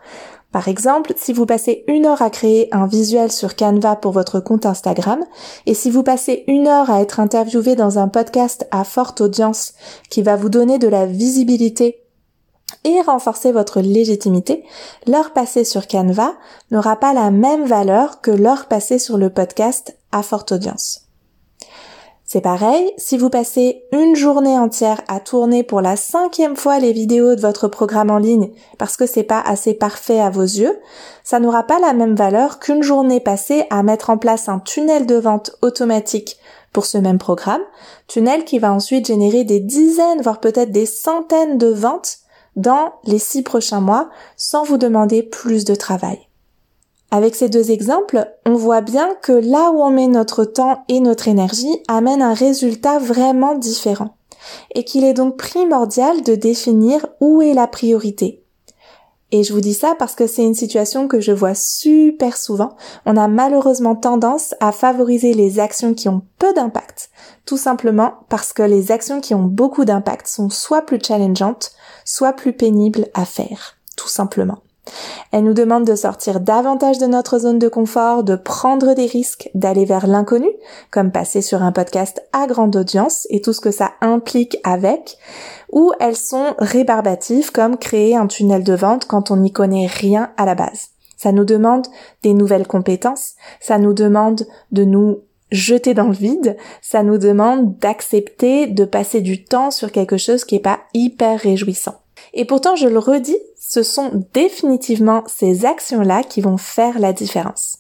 Par 0.52 0.68
exemple, 0.68 1.14
si 1.16 1.32
vous 1.32 1.46
passez 1.46 1.84
une 1.88 2.06
heure 2.06 2.22
à 2.22 2.30
créer 2.30 2.68
un 2.74 2.86
visuel 2.86 3.32
sur 3.32 3.56
Canva 3.56 3.96
pour 3.96 4.12
votre 4.12 4.40
compte 4.40 4.66
Instagram, 4.66 5.24
et 5.66 5.74
si 5.74 5.90
vous 5.90 6.04
passez 6.04 6.44
une 6.48 6.68
heure 6.68 6.90
à 6.90 7.02
être 7.02 7.22
interviewé 7.22 7.76
dans 7.76 8.00
un 8.00 8.10
podcast 8.10 8.68
à 8.72 8.84
forte 8.84 9.22
audience 9.22 9.74
qui 10.10 10.22
va 10.22 10.36
vous 10.36 10.50
donner 10.50 10.78
de 10.78 10.90
la 10.90 11.06
visibilité 11.06 12.01
et 12.84 13.02
renforcer 13.02 13.52
votre 13.52 13.82
légitimité, 13.82 14.64
l'heure 15.08 15.32
passée 15.32 15.64
sur 15.64 15.88
Canva 15.88 16.34
n'aura 16.72 16.96
pas 16.96 17.14
la 17.14 17.32
même 17.32 17.66
valeur 17.66 18.22
que 18.22 18.32
l'heure 18.32 18.68
passée 18.68 19.00
sur 19.00 19.18
le 19.18 19.30
podcast 19.30 19.98
à 20.12 20.24
forte 20.24 20.52
audience. 20.52 21.08
C'est 22.34 22.40
pareil, 22.40 22.94
si 22.96 23.18
vous 23.18 23.30
passez 23.30 23.84
une 23.92 24.16
journée 24.16 24.58
entière 24.58 25.02
à 25.10 25.20
tourner 25.20 25.64
pour 25.64 25.82
la 25.82 25.98
cinquième 25.98 26.56
fois 26.56 26.80
les 26.80 26.94
vidéos 26.94 27.36
de 27.36 27.42
votre 27.42 27.68
programme 27.68 28.10
en 28.10 28.20
ligne 28.20 28.52
parce 28.78 28.96
que 28.96 29.06
c'est 29.06 29.24
pas 29.24 29.42
assez 29.42 29.74
parfait 29.74 30.22
à 30.22 30.30
vos 30.30 30.42
yeux, 30.42 30.80
ça 31.26 31.42
n'aura 31.42 31.64
pas 31.64 31.80
la 31.80 31.92
même 31.92 32.16
valeur 32.16 32.60
qu'une 32.60 32.84
journée 32.84 33.20
passée 33.20 33.66
à 33.70 33.84
mettre 33.84 34.12
en 34.12 34.18
place 34.18 34.48
un 34.48 34.60
tunnel 34.60 35.06
de 35.06 35.16
vente 35.16 35.52
automatique 35.62 36.38
pour 36.72 36.86
ce 36.86 36.98
même 36.98 37.18
programme, 37.18 37.60
tunnel 38.08 38.46
qui 38.46 38.60
va 38.60 38.72
ensuite 38.72 39.08
générer 39.08 39.44
des 39.44 39.60
dizaines, 39.60 40.22
voire 40.22 40.40
peut-être 40.40 40.72
des 40.72 40.86
centaines 40.86 41.58
de 41.58 41.68
ventes 41.68 42.20
dans 42.56 42.94
les 43.06 43.20
six 43.20 43.44
prochains 43.44 43.82
mois 43.82 44.10
sans 44.38 44.64
vous 44.64 44.78
demander 44.78 45.24
plus 45.24 45.66
de 45.66 45.76
travail. 45.76 46.20
Avec 47.12 47.36
ces 47.36 47.50
deux 47.50 47.72
exemples, 47.72 48.26
on 48.46 48.56
voit 48.56 48.82
bien 48.82 49.16
que 49.22 49.34
là 49.34 49.72
où 49.72 49.82
on 49.82 49.90
met 49.90 50.08
notre 50.08 50.46
temps 50.46 50.84
et 50.88 51.02
notre 51.02 51.28
énergie 51.28 51.82
amène 51.88 52.22
un 52.22 52.34
résultat 52.34 53.00
vraiment 53.00 53.56
différent 53.56 54.16
et 54.74 54.84
qu'il 54.84 55.04
est 55.04 55.14
donc 55.14 55.38
primordial 55.38 56.24
de 56.24 56.36
définir 56.36 57.06
où 57.20 57.42
est 57.42 57.54
la 57.54 57.68
priorité 57.68 58.41
et 59.32 59.44
je 59.44 59.54
vous 59.54 59.62
dis 59.62 59.74
ça 59.74 59.96
parce 59.98 60.16
que 60.16 60.28
c'est 60.28 60.44
une 60.44 60.56
situation 60.56 61.08
que 61.08 61.20
je 61.20 61.32
vois 61.32 61.56
super 61.56 62.36
souvent. 62.38 62.76
On 63.06 63.16
a 63.16 63.28
malheureusement 63.28 63.96
tendance 63.96 64.56
à 64.60 64.72
favoriser 64.72 65.34
les 65.34 65.60
actions 65.60 65.94
qui 65.94 66.10
ont 66.10 66.24
peu 66.38 66.54
d'impact, 66.54 67.10
tout 67.46 67.58
simplement 67.58 68.14
parce 68.30 68.54
que 68.54 68.64
les 68.64 68.92
actions 68.92 69.22
qui 69.22 69.34
ont 69.34 69.44
beaucoup 69.44 69.86
d'impact 69.86 70.28
sont 70.28 70.50
soit 70.50 70.82
plus 70.82 71.00
challengeantes, 71.02 71.72
soit 72.06 72.34
plus 72.34 72.54
pénibles 72.54 73.08
à 73.14 73.26
faire, 73.26 73.78
tout 73.96 74.10
simplement. 74.10 74.60
Elle 75.32 75.44
nous 75.44 75.54
demande 75.54 75.86
de 75.86 75.96
sortir 75.96 76.40
davantage 76.40 76.98
de 76.98 77.06
notre 77.06 77.40
zone 77.40 77.60
de 77.60 77.68
confort, 77.68 78.24
de 78.24 78.36
prendre 78.36 78.94
des 78.94 79.06
risques, 79.06 79.50
d'aller 79.54 79.86
vers 79.86 80.08
l'inconnu, 80.08 80.50
comme 80.92 81.12
passer 81.12 81.42
sur 81.42 81.64
un 81.64 81.72
podcast 81.72 82.22
à 82.34 82.48
grande 82.48 82.76
audience 82.76 83.28
et 83.30 83.42
tout 83.42 83.54
ce 83.54 83.62
que 83.62 83.72
ça 83.72 83.92
implique 84.02 84.58
avec, 84.64 85.18
ou 85.72 85.92
elles 86.00 86.18
sont 86.18 86.56
rébarbatives, 86.60 87.52
comme 87.52 87.78
créer 87.78 88.16
un 88.16 88.28
tunnel 88.28 88.64
de 88.64 88.74
vente 88.74 89.06
quand 89.06 89.32
on 89.32 89.38
n'y 89.38 89.52
connaît 89.52 89.88
rien 89.88 90.32
à 90.38 90.46
la 90.46 90.56
base. 90.56 90.90
Ça 91.18 91.32
nous 91.32 91.46
demande 91.46 91.86
des 92.24 92.34
nouvelles 92.34 92.68
compétences, 92.68 93.34
ça 93.60 93.78
nous 93.78 93.94
demande 93.94 94.48
de 94.72 94.84
nous 94.84 95.20
jeter 95.52 95.94
dans 95.94 96.08
le 96.08 96.14
vide, 96.14 96.58
ça 96.82 97.04
nous 97.04 97.18
demande 97.18 97.78
d'accepter 97.78 98.68
de 98.68 98.86
passer 98.86 99.22
du 99.22 99.44
temps 99.44 99.70
sur 99.70 99.92
quelque 99.92 100.18
chose 100.18 100.46
qui 100.46 100.56
est 100.56 100.60
pas 100.60 100.80
hyper 100.94 101.40
réjouissant. 101.40 101.96
Et 102.34 102.46
pourtant, 102.46 102.76
je 102.76 102.88
le 102.88 103.00
redis, 103.00 103.38
ce 103.60 103.84
sont 103.84 104.26
définitivement 104.34 105.24
ces 105.28 105.66
actions-là 105.66 106.24
qui 106.24 106.42
vont 106.42 106.58
faire 106.58 107.00
la 107.00 107.14
différence. 107.14 107.78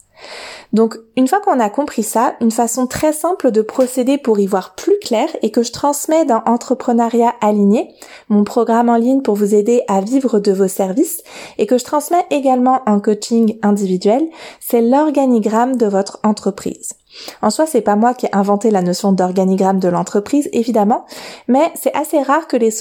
Donc, 0.73 0.97
une 1.17 1.27
fois 1.27 1.41
qu'on 1.41 1.59
a 1.59 1.69
compris 1.69 2.03
ça, 2.03 2.35
une 2.39 2.51
façon 2.51 2.87
très 2.87 3.11
simple 3.11 3.51
de 3.51 3.61
procéder 3.61 4.17
pour 4.17 4.39
y 4.39 4.47
voir 4.47 4.75
plus 4.75 4.97
clair 4.99 5.27
et 5.41 5.51
que 5.51 5.63
je 5.63 5.71
transmets 5.71 6.25
dans 6.25 6.43
Entrepreneuriat 6.45 7.33
Aligné, 7.41 7.93
mon 8.29 8.43
programme 8.43 8.89
en 8.89 8.95
ligne 8.95 9.21
pour 9.21 9.35
vous 9.35 9.53
aider 9.53 9.83
à 9.87 9.99
vivre 9.99 10.39
de 10.39 10.51
vos 10.51 10.67
services 10.67 11.23
et 11.57 11.65
que 11.65 11.77
je 11.77 11.83
transmets 11.83 12.25
également 12.29 12.81
en 12.85 12.99
coaching 12.99 13.57
individuel, 13.63 14.23
c'est 14.59 14.81
l'organigramme 14.81 15.75
de 15.75 15.87
votre 15.87 16.19
entreprise. 16.23 16.93
En 17.41 17.49
soi, 17.49 17.65
c'est 17.65 17.81
pas 17.81 17.97
moi 17.97 18.13
qui 18.13 18.27
ai 18.27 18.35
inventé 18.35 18.71
la 18.71 18.81
notion 18.81 19.11
d'organigramme 19.11 19.79
de 19.79 19.89
l'entreprise, 19.89 20.49
évidemment, 20.53 21.05
mais 21.47 21.71
c'est 21.75 21.93
assez 21.93 22.21
rare 22.21 22.47
que 22.47 22.55
les 22.55 22.71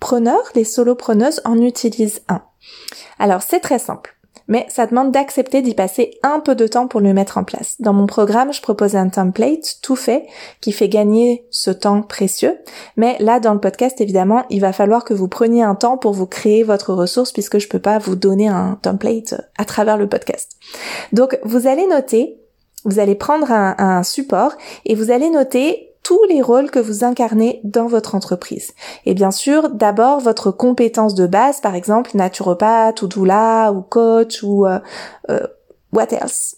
solopreneurs, 0.00 0.50
les 0.54 0.64
solopreneuses 0.64 1.40
en 1.44 1.60
utilisent 1.60 2.22
un. 2.28 2.42
Alors, 3.18 3.42
c'est 3.42 3.60
très 3.60 3.78
simple 3.78 4.14
mais 4.50 4.66
ça 4.70 4.86
demande 4.86 5.12
d'accepter 5.12 5.60
d'y 5.60 5.74
passer 5.74 6.18
un 6.22 6.40
peu 6.40 6.54
de 6.54 6.66
temps 6.66 6.88
pour 6.88 7.00
le 7.00 7.12
mettre 7.12 7.36
en 7.36 7.44
place. 7.44 7.76
Dans 7.80 7.92
mon 7.92 8.06
programme, 8.06 8.50
je 8.50 8.62
propose 8.62 8.96
un 8.96 9.10
template 9.10 9.78
tout 9.82 9.94
fait 9.94 10.26
qui 10.62 10.72
fait 10.72 10.88
gagner 10.88 11.46
ce 11.50 11.70
temps 11.70 12.00
précieux, 12.00 12.56
mais 12.96 13.16
là 13.20 13.40
dans 13.40 13.52
le 13.52 13.60
podcast 13.60 14.00
évidemment, 14.00 14.44
il 14.48 14.62
va 14.62 14.72
falloir 14.72 15.04
que 15.04 15.12
vous 15.12 15.28
preniez 15.28 15.62
un 15.62 15.74
temps 15.74 15.98
pour 15.98 16.14
vous 16.14 16.26
créer 16.26 16.62
votre 16.62 16.94
ressource 16.94 17.32
puisque 17.32 17.58
je 17.58 17.68
peux 17.68 17.78
pas 17.78 17.98
vous 17.98 18.16
donner 18.16 18.48
un 18.48 18.78
template 18.80 19.34
à 19.58 19.66
travers 19.66 19.98
le 19.98 20.08
podcast. 20.08 20.56
Donc 21.12 21.38
vous 21.44 21.66
allez 21.66 21.86
noter 21.86 22.38
vous 22.84 23.00
allez 23.00 23.16
prendre 23.16 23.50
un, 23.50 24.02
support 24.02 24.52
et 24.84 24.94
vous 24.94 25.10
allez 25.10 25.30
noter 25.30 25.87
tous 26.08 26.24
les 26.24 26.40
rôles 26.40 26.70
que 26.70 26.78
vous 26.78 27.04
incarnez 27.04 27.60
dans 27.64 27.86
votre 27.86 28.14
entreprise. 28.14 28.72
Et 29.04 29.12
bien 29.12 29.30
sûr, 29.30 29.68
d'abord 29.68 30.20
votre 30.20 30.50
compétence 30.50 31.14
de 31.14 31.26
base, 31.26 31.60
par 31.60 31.74
exemple 31.74 32.12
naturopathe 32.14 33.02
ou 33.02 33.08
doula 33.08 33.72
ou 33.74 33.82
coach 33.82 34.42
ou 34.42 34.66
euh, 34.66 34.78
euh, 35.28 35.46
what 35.92 36.06
else, 36.12 36.56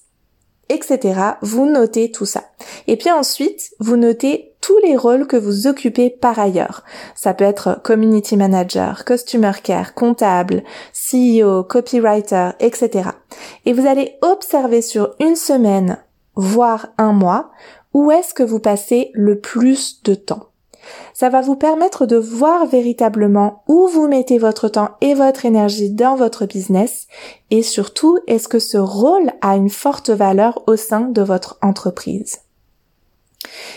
etc. 0.69 1.33
Vous 1.43 1.67
notez 1.67 2.13
tout 2.13 2.27
ça. 2.27 2.45
Et 2.87 2.97
puis 2.97 3.11
ensuite, 3.11 3.73
vous 3.81 3.97
notez 3.97 4.55
tous 4.61 4.79
les 4.85 4.97
rôles 4.97 5.27
que 5.27 5.37
vous 5.37 5.67
occupez 5.67 6.11
par 6.11 6.39
ailleurs. 6.39 6.85
Ça 7.17 7.35
peut 7.35 7.43
être 7.43 7.81
community 7.83 8.37
manager, 8.37 9.05
customer 9.05 9.55
care, 9.65 9.95
comptable, 9.95 10.63
CEO, 10.93 11.65
copywriter, 11.65 12.51
etc. 12.61 13.11
Et 13.67 13.73
vous 13.73 13.89
allez 13.89 14.17
observer 14.23 14.81
sur 14.81 15.17
une 15.19 15.35
semaine, 15.35 15.99
voire 16.37 16.87
un 16.99 17.13
mois, 17.13 17.51
où 17.93 18.11
est-ce 18.11 18.35
que 18.35 18.43
vous 18.43 18.61
passez 18.61 19.11
le 19.15 19.41
plus 19.41 20.03
de 20.03 20.15
temps? 20.15 20.47
Ça 21.13 21.29
va 21.29 21.41
vous 21.41 21.57
permettre 21.57 22.07
de 22.07 22.17
voir 22.17 22.67
véritablement 22.67 23.63
où 23.69 23.87
vous 23.89 24.09
mettez 24.09 24.39
votre 24.39 24.69
temps 24.69 24.91
et 25.01 25.15
votre 25.15 25.45
énergie 25.45 25.91
dans 25.91 26.17
votre 26.17 26.47
business. 26.47 27.07
Et 27.51 27.63
surtout 27.63 28.19
est-ce 28.27 28.49
que 28.49 28.59
ce 28.59 28.79
rôle 28.79 29.31
a 29.43 29.57
une 29.57 29.71
forte 29.71 30.11
valeur 30.11 30.63
au 30.67 30.77
sein 30.77 31.03
de 31.03 31.23
votre 31.23 31.59
entreprise? 31.63 32.39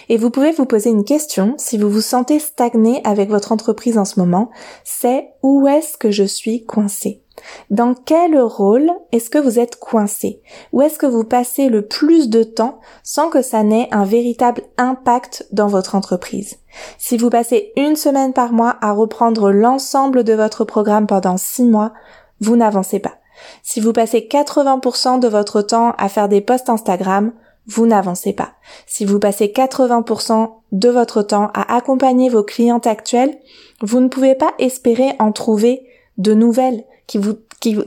Et 0.10 0.18
vous 0.18 0.30
pouvez 0.30 0.52
vous 0.52 0.66
poser 0.66 0.90
une 0.90 1.06
question. 1.06 1.56
Si 1.58 1.78
vous 1.78 1.90
vous 1.90 2.02
sentez 2.02 2.40
stagné 2.40 3.02
avec 3.06 3.30
votre 3.30 3.52
entreprise 3.52 3.98
en 3.98 4.06
ce 4.06 4.20
moment, 4.20 4.50
c'est 4.84 5.30
où 5.42 5.68
est-ce 5.68 5.98
que 5.98 6.12
je 6.12 6.24
suis 6.24 6.66
coincé 6.66 7.23
dans 7.70 7.94
quel 7.94 8.40
rôle 8.40 8.92
est-ce 9.12 9.30
que 9.30 9.38
vous 9.38 9.60
êtes 9.60 9.78
coincé? 9.78 10.42
Où 10.72 10.82
est-ce 10.82 10.98
que 10.98 11.06
vous 11.06 11.24
passez 11.24 11.70
le 11.70 11.84
plus 11.84 12.30
de 12.30 12.44
temps 12.44 12.80
sans 13.04 13.30
que 13.30 13.42
ça 13.42 13.64
n'ait 13.64 13.88
un 13.92 14.06
véritable 14.06 14.62
impact 14.78 15.48
dans 15.52 15.68
votre 15.68 15.96
entreprise? 15.96 16.60
Si 16.98 17.18
vous 17.18 17.30
passez 17.30 17.72
une 17.76 17.96
semaine 17.96 18.34
par 18.34 18.54
mois 18.54 18.78
à 18.82 18.92
reprendre 18.92 19.52
l'ensemble 19.52 20.24
de 20.24 20.34
votre 20.34 20.66
programme 20.66 21.08
pendant 21.08 21.38
six 21.38 21.64
mois, 21.64 21.94
vous 22.40 22.56
n'avancez 22.56 23.00
pas. 23.00 23.16
Si 23.64 23.80
vous 23.80 23.94
passez 23.94 24.28
80% 24.30 25.20
de 25.20 25.28
votre 25.28 25.62
temps 25.62 25.94
à 25.98 26.10
faire 26.10 26.30
des 26.30 26.42
posts 26.42 26.70
Instagram, 26.70 27.34
vous 27.66 27.86
n'avancez 27.88 28.34
pas. 28.34 28.54
Si 28.86 29.06
vous 29.06 29.20
passez 29.20 29.48
80% 29.48 30.52
de 30.72 30.90
votre 30.90 31.22
temps 31.22 31.50
à 31.54 31.76
accompagner 31.76 32.30
vos 32.30 32.44
clientes 32.44 32.88
actuelles, 32.88 33.38
vous 33.82 34.02
ne 34.02 34.10
pouvez 34.10 34.36
pas 34.36 34.54
espérer 34.60 35.16
en 35.20 35.32
trouver 35.32 35.88
de 36.18 36.34
nouvelles 36.34 36.84
qui 37.08 37.18
vous 37.18 37.36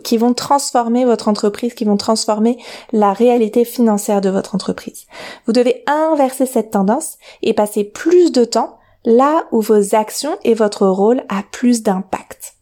qui, 0.02 0.16
vont 0.16 0.32
transformer 0.32 1.04
votre 1.04 1.28
entreprise, 1.28 1.74
qui 1.74 1.84
vont 1.84 1.98
transformer 1.98 2.56
la 2.92 3.12
réalité 3.12 3.66
financière 3.66 4.22
de 4.22 4.30
votre 4.30 4.54
entreprise. 4.54 5.06
Vous 5.46 5.52
devez 5.52 5.84
inverser 5.86 6.46
cette 6.46 6.70
tendance 6.70 7.18
et 7.42 7.52
passer 7.52 7.84
plus 7.84 8.32
de 8.32 8.44
temps 8.44 8.78
là 9.04 9.44
où 9.52 9.60
vos 9.60 9.94
actions 9.94 10.36
et 10.44 10.54
votre 10.54 10.86
rôle 10.86 11.22
a 11.28 11.42
plus 11.52 11.82
d'impact. 11.82 12.54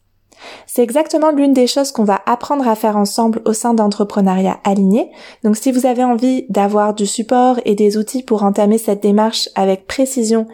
C'est 0.67 0.83
exactement 0.83 1.31
l'une 1.31 1.53
des 1.53 1.67
choses 1.67 1.91
qu'on 1.91 2.03
va 2.03 2.21
apprendre 2.25 2.67
à 2.67 2.75
faire 2.75 2.97
ensemble 2.97 3.41
au 3.45 3.53
sein 3.53 3.73
d'entrepreneuriat 3.73 4.59
aligné. 4.63 5.09
Donc 5.43 5.57
si 5.57 5.71
vous 5.71 5.85
avez 5.85 6.03
envie 6.03 6.45
d'avoir 6.49 6.93
du 6.93 7.05
support 7.05 7.59
et 7.65 7.75
des 7.75 7.97
outils 7.97 8.23
pour 8.23 8.43
entamer 8.43 8.77
cette 8.77 9.01
démarche 9.01 9.49
avec 9.55 9.87
précision 9.87 10.47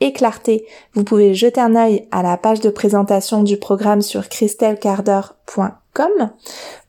et 0.00 0.12
clarté, 0.12 0.66
vous 0.94 1.04
pouvez 1.04 1.34
jeter 1.34 1.60
un 1.60 1.74
œil 1.74 2.06
à 2.10 2.22
la 2.22 2.36
page 2.36 2.60
de 2.60 2.70
présentation 2.70 3.42
du 3.42 3.56
programme 3.56 4.02
sur 4.02 4.28
christelcarder.com 4.28 6.30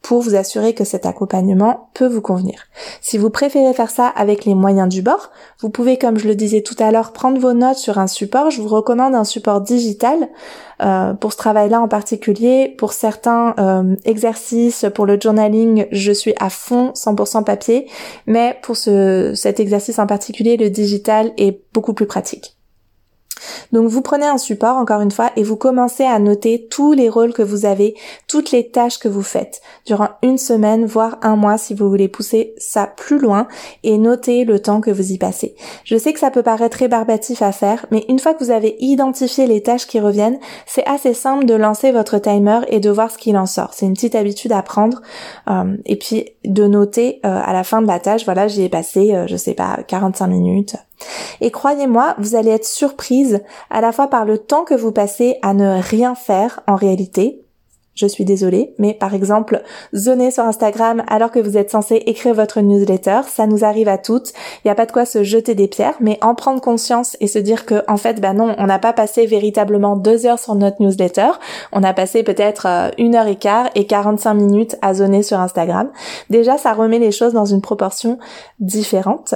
pour 0.02 0.22
vous 0.22 0.36
assurer 0.36 0.74
que 0.74 0.84
cet 0.84 1.06
accompagnement 1.06 1.90
peut 1.94 2.08
vous 2.08 2.22
convenir. 2.22 2.64
Si 3.02 3.18
vous 3.18 3.30
préférez 3.30 3.74
faire 3.74 3.90
ça 3.90 4.08
avec 4.08 4.44
les 4.44 4.56
moyens 4.56 4.90
du 4.90 5.02
bord, 5.02 5.32
vous 5.60 5.70
pouvez, 5.70 5.98
comme 5.98 6.18
je 6.18 6.28
le 6.28 6.36
disais 6.36 6.62
tout 6.62 6.76
à 6.80 6.92
l'heure, 6.92 7.14
prendre 7.14 7.40
vos 7.40 7.54
notes 7.54 7.78
sur 7.78 7.98
un 7.98 8.08
support. 8.08 8.52
Je 8.52 8.62
vous 8.62 8.68
recommande 8.68 9.16
un 9.16 9.24
support 9.24 9.62
digital 9.62 10.28
euh, 10.82 11.14
pour 11.14 11.32
ce 11.32 11.38
travail-là 11.38 11.82
en 11.82 11.88
particulier. 11.88 12.76
Pour 12.78 12.92
certains 12.92 13.56
euh, 13.60 13.96
exercices, 14.04 14.86
pour 14.94 15.06
le 15.06 15.18
journaling, 15.20 15.88
je 15.92 16.12
suis 16.12 16.34
à 16.40 16.50
fond 16.50 16.92
100% 16.94 17.46
papier, 17.46 17.88
mais 18.26 18.58
pour 18.62 18.76
ce, 18.76 19.34
cet 19.36 19.62
exercice 19.62 20.00
en 20.00 20.08
particulier, 20.08 20.58
le 20.58 20.70
digital 20.70 21.32
est 21.38 21.62
beaucoup 21.74 21.94
plus 21.94 22.08
pratique. 22.08 22.57
Donc 23.72 23.88
vous 23.88 24.02
prenez 24.02 24.26
un 24.26 24.38
support 24.38 24.78
encore 24.78 25.02
une 25.02 25.12
fois 25.12 25.32
et 25.36 25.44
vous 25.44 25.56
commencez 25.56 26.04
à 26.04 26.20
noter 26.20 26.68
tous 26.70 26.94
les 26.94 27.10
rôles 27.10 27.34
que 27.34 27.42
vous 27.42 27.66
avez, 27.66 27.96
toutes 28.28 28.52
les 28.52 28.70
tâches 28.70 29.00
que 29.00 29.08
vous 29.08 29.24
faites 29.24 29.62
durant 29.86 30.10
une 30.22 30.38
semaine, 30.38 30.86
voire 30.86 31.18
un 31.22 31.36
mois 31.36 31.58
si 31.58 31.74
vous 31.74 31.90
voulez 31.90 32.08
pousser 32.08 32.54
ça 32.58 32.88
plus 32.88 33.20
loin 33.20 33.48
et 33.84 33.98
noter 33.98 34.46
le 34.46 34.60
temps 34.60 34.82
que 34.82 34.92
vous 34.92 35.12
y 35.12 35.18
passez. 35.18 35.56
Je 35.84 35.98
sais 35.98 36.14
que 36.14 36.20
ça 36.20 36.32
peut 36.32 36.44
paraître 36.44 36.78
rébarbatif 36.78 37.42
à 37.42 37.52
faire, 37.52 37.86
mais 37.92 38.06
une 38.10 38.20
fois 38.20 38.34
que 38.34 38.44
vous 38.44 38.52
avez 38.52 38.76
identifié 38.80 39.48
les 39.48 39.62
tâches 39.62 39.88
qui 39.88 40.00
reviennent, 40.00 40.40
c'est 40.66 40.86
assez 40.86 41.14
simple 41.14 41.46
de 41.46 41.54
lancer 41.54 41.92
votre 41.92 42.18
timer 42.20 42.62
et 42.68 42.80
de 42.80 42.90
voir 42.90 43.12
ce 43.12 43.18
qu'il 43.18 43.38
en 43.38 43.46
sort. 43.46 43.74
C'est 43.74 43.86
une 43.86 43.94
petite 43.94 44.16
habitude 44.16 44.52
à 44.52 44.62
prendre 44.62 45.02
euh, 45.50 45.76
et 45.86 45.96
puis 45.98 46.26
de 46.46 46.68
noter 46.68 47.20
euh, 47.26 47.40
à 47.44 47.54
la 47.54 47.64
fin 47.64 47.82
de 47.82 47.88
la 47.88 48.00
tâche, 48.00 48.26
voilà, 48.26 48.48
j'y 48.48 48.64
ai 48.64 48.70
passé, 48.70 49.14
euh, 49.14 49.28
je 49.28 49.36
sais 49.36 49.54
pas, 49.54 49.80
45 49.88 50.28
minutes 50.28 50.76
Et 51.42 51.52
croyez-moi, 51.52 52.16
vous 52.18 52.36
allez 52.36 52.52
être 52.52 52.66
surprise 52.66 53.42
à 53.70 53.82
la 53.82 53.92
fois 53.92 54.08
par 54.08 54.26
le 54.26 54.38
temps 54.38 54.64
que 54.64 54.76
vous 54.76 54.92
passez 54.92 55.38
à 55.42 55.54
ne 55.54 55.82
rien 55.82 56.16
faire 56.16 56.62
en 56.68 56.76
réalité, 56.76 57.44
je 57.98 58.06
suis 58.06 58.26
désolée, 58.26 58.76
mais 58.78 58.94
par 58.94 59.16
exemple, 59.16 59.64
zoner 59.96 60.30
sur 60.30 60.44
Instagram 60.44 61.04
alors 61.08 61.32
que 61.32 61.40
vous 61.40 61.58
êtes 61.58 61.72
censé 61.72 61.96
écrire 62.06 62.36
votre 62.36 62.62
newsletter, 62.62 63.22
ça 63.28 63.48
nous 63.48 63.66
arrive 63.66 63.88
à 63.88 63.98
toutes. 63.98 64.34
Il 64.58 64.68
n'y 64.68 64.72
a 64.72 64.76
pas 64.76 64.86
de 64.86 64.92
quoi 64.92 65.06
se 65.06 65.24
jeter 65.24 65.56
des 65.56 65.68
pierres, 65.68 65.96
mais 66.00 66.20
en 66.22 66.36
prendre 66.36 66.62
conscience 66.62 67.18
et 67.22 67.28
se 67.28 67.40
dire 67.40 67.66
que, 67.66 67.84
en 67.88 67.98
fait, 67.98 68.22
bah 68.22 68.34
non, 68.34 68.56
on 68.60 68.68
n'a 68.68 68.78
pas 68.78 68.94
passé 68.94 69.26
véritablement 69.26 69.96
deux 69.96 70.28
heures 70.28 70.38
sur 70.38 70.54
notre 70.54 70.80
newsletter. 70.80 71.30
On 71.72 71.82
a 71.82 71.94
passé 71.94 72.22
peut-être 72.22 72.68
euh, 72.68 72.90
une 73.00 73.16
heure 73.16 73.28
et 73.28 73.36
quart 73.36 73.70
et 73.74 73.88
45 73.88 74.36
minutes 74.36 74.78
à 74.84 74.94
zoner 74.94 75.24
sur 75.24 75.40
Instagram. 75.40 75.90
Déjà, 76.30 76.60
ça 76.60 76.74
remet 76.74 77.00
les 77.00 77.12
choses 77.12 77.34
dans 77.34 77.46
une 77.46 77.62
proportion 77.62 78.20
différente. 78.60 79.34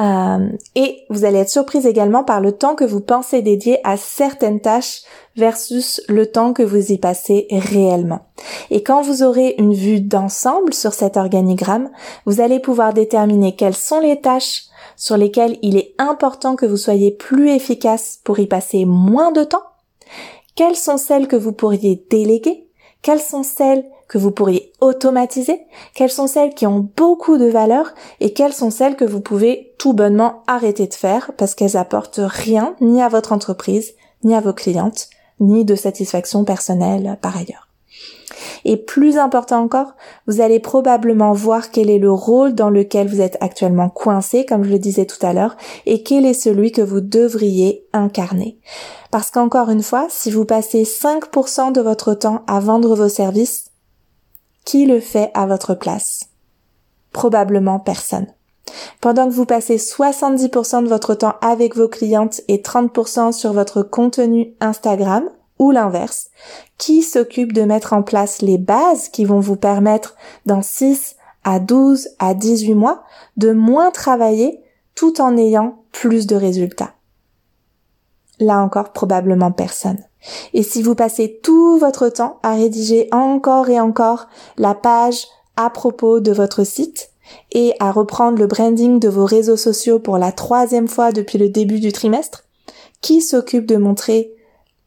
Euh, 0.00 0.48
et 0.76 1.04
vous 1.10 1.24
allez 1.24 1.38
être 1.38 1.48
surprise 1.48 1.84
également 1.84 2.22
par 2.22 2.40
le 2.40 2.52
temps 2.52 2.76
que 2.76 2.84
vous 2.84 3.00
pensez 3.00 3.42
dédier 3.42 3.80
à 3.82 3.96
certaines 3.96 4.60
tâches 4.60 5.02
versus 5.36 6.00
le 6.08 6.30
temps 6.30 6.52
que 6.52 6.62
vous 6.62 6.92
y 6.92 6.98
passez 6.98 7.48
réellement. 7.50 8.20
Et 8.70 8.84
quand 8.84 9.02
vous 9.02 9.24
aurez 9.24 9.56
une 9.58 9.74
vue 9.74 10.00
d'ensemble 10.00 10.72
sur 10.72 10.94
cet 10.94 11.16
organigramme, 11.16 11.90
vous 12.26 12.40
allez 12.40 12.60
pouvoir 12.60 12.94
déterminer 12.94 13.56
quelles 13.56 13.74
sont 13.74 13.98
les 13.98 14.20
tâches 14.20 14.66
sur 14.96 15.16
lesquelles 15.16 15.58
il 15.62 15.76
est 15.76 15.94
important 15.98 16.54
que 16.54 16.66
vous 16.66 16.76
soyez 16.76 17.10
plus 17.10 17.50
efficace 17.50 18.20
pour 18.22 18.38
y 18.38 18.46
passer 18.46 18.84
moins 18.84 19.32
de 19.32 19.42
temps, 19.42 19.64
quelles 20.54 20.76
sont 20.76 20.96
celles 20.96 21.28
que 21.28 21.36
vous 21.36 21.52
pourriez 21.52 22.04
déléguer, 22.08 22.68
quelles 23.02 23.20
sont 23.20 23.42
celles 23.42 23.84
que 24.08 24.18
vous 24.18 24.30
pourriez 24.30 24.72
automatiser, 24.80 25.60
quelles 25.94 26.10
sont 26.10 26.26
celles 26.26 26.54
qui 26.54 26.66
ont 26.66 26.88
beaucoup 26.96 27.36
de 27.36 27.46
valeur 27.46 27.92
et 28.20 28.32
quelles 28.32 28.54
sont 28.54 28.70
celles 28.70 28.96
que 28.96 29.04
vous 29.04 29.20
pouvez 29.20 29.74
tout 29.78 29.92
bonnement 29.92 30.42
arrêter 30.46 30.86
de 30.86 30.94
faire 30.94 31.32
parce 31.36 31.54
qu'elles 31.54 31.76
apportent 31.76 32.20
rien 32.22 32.74
ni 32.80 33.02
à 33.02 33.08
votre 33.08 33.32
entreprise, 33.32 33.94
ni 34.24 34.34
à 34.34 34.40
vos 34.40 34.54
clientes, 34.54 35.08
ni 35.40 35.64
de 35.64 35.74
satisfaction 35.74 36.44
personnelle 36.44 37.18
par 37.20 37.36
ailleurs. 37.36 37.68
Et 38.64 38.76
plus 38.76 39.18
important 39.18 39.62
encore, 39.62 39.94
vous 40.26 40.40
allez 40.40 40.60
probablement 40.60 41.32
voir 41.32 41.70
quel 41.70 41.90
est 41.90 41.98
le 41.98 42.12
rôle 42.12 42.54
dans 42.54 42.70
lequel 42.70 43.08
vous 43.08 43.20
êtes 43.20 43.36
actuellement 43.40 43.88
coincé, 43.88 44.44
comme 44.44 44.64
je 44.64 44.70
le 44.70 44.78
disais 44.78 45.06
tout 45.06 45.24
à 45.24 45.32
l'heure, 45.32 45.56
et 45.86 46.02
quel 46.02 46.26
est 46.26 46.34
celui 46.34 46.72
que 46.72 46.82
vous 46.82 47.00
devriez 47.00 47.86
incarner. 47.92 48.58
Parce 49.10 49.30
qu'encore 49.30 49.70
une 49.70 49.82
fois, 49.82 50.06
si 50.10 50.30
vous 50.30 50.44
passez 50.44 50.82
5% 50.82 51.72
de 51.72 51.80
votre 51.80 52.14
temps 52.14 52.42
à 52.46 52.60
vendre 52.60 52.94
vos 52.94 53.08
services, 53.08 53.67
qui 54.68 54.84
le 54.84 55.00
fait 55.00 55.30
à 55.32 55.46
votre 55.46 55.72
place? 55.72 56.28
Probablement 57.12 57.80
personne. 57.80 58.26
Pendant 59.00 59.26
que 59.26 59.32
vous 59.32 59.46
passez 59.46 59.76
70% 59.76 60.84
de 60.84 60.88
votre 60.90 61.14
temps 61.14 61.36
avec 61.40 61.74
vos 61.74 61.88
clientes 61.88 62.42
et 62.48 62.58
30% 62.58 63.32
sur 63.32 63.54
votre 63.54 63.82
contenu 63.82 64.52
Instagram, 64.60 65.30
ou 65.58 65.70
l'inverse, 65.70 66.28
qui 66.76 67.00
s'occupe 67.00 67.54
de 67.54 67.62
mettre 67.62 67.94
en 67.94 68.02
place 68.02 68.42
les 68.42 68.58
bases 68.58 69.08
qui 69.08 69.24
vont 69.24 69.40
vous 69.40 69.56
permettre 69.56 70.16
dans 70.44 70.60
6 70.60 71.16
à 71.44 71.60
12 71.60 72.10
à 72.18 72.34
18 72.34 72.74
mois 72.74 73.04
de 73.38 73.52
moins 73.52 73.90
travailler 73.90 74.60
tout 74.94 75.22
en 75.22 75.38
ayant 75.38 75.82
plus 75.92 76.26
de 76.26 76.36
résultats? 76.36 76.92
Là 78.40 78.60
encore, 78.60 78.92
probablement 78.92 79.52
personne. 79.52 79.98
Et 80.52 80.62
si 80.62 80.82
vous 80.82 80.94
passez 80.94 81.40
tout 81.42 81.78
votre 81.78 82.08
temps 82.08 82.38
à 82.42 82.54
rédiger 82.54 83.08
encore 83.12 83.68
et 83.68 83.80
encore 83.80 84.28
la 84.56 84.74
page 84.74 85.26
à 85.56 85.70
propos 85.70 86.20
de 86.20 86.32
votre 86.32 86.64
site, 86.64 87.10
et 87.52 87.74
à 87.80 87.90
reprendre 87.92 88.38
le 88.38 88.46
branding 88.46 89.00
de 89.00 89.08
vos 89.08 89.24
réseaux 89.24 89.56
sociaux 89.56 89.98
pour 89.98 90.18
la 90.18 90.32
troisième 90.32 90.88
fois 90.88 91.12
depuis 91.12 91.38
le 91.38 91.48
début 91.48 91.80
du 91.80 91.92
trimestre 91.92 92.44
Qui 93.00 93.20
s'occupe 93.20 93.66
de 93.66 93.76
montrer 93.76 94.32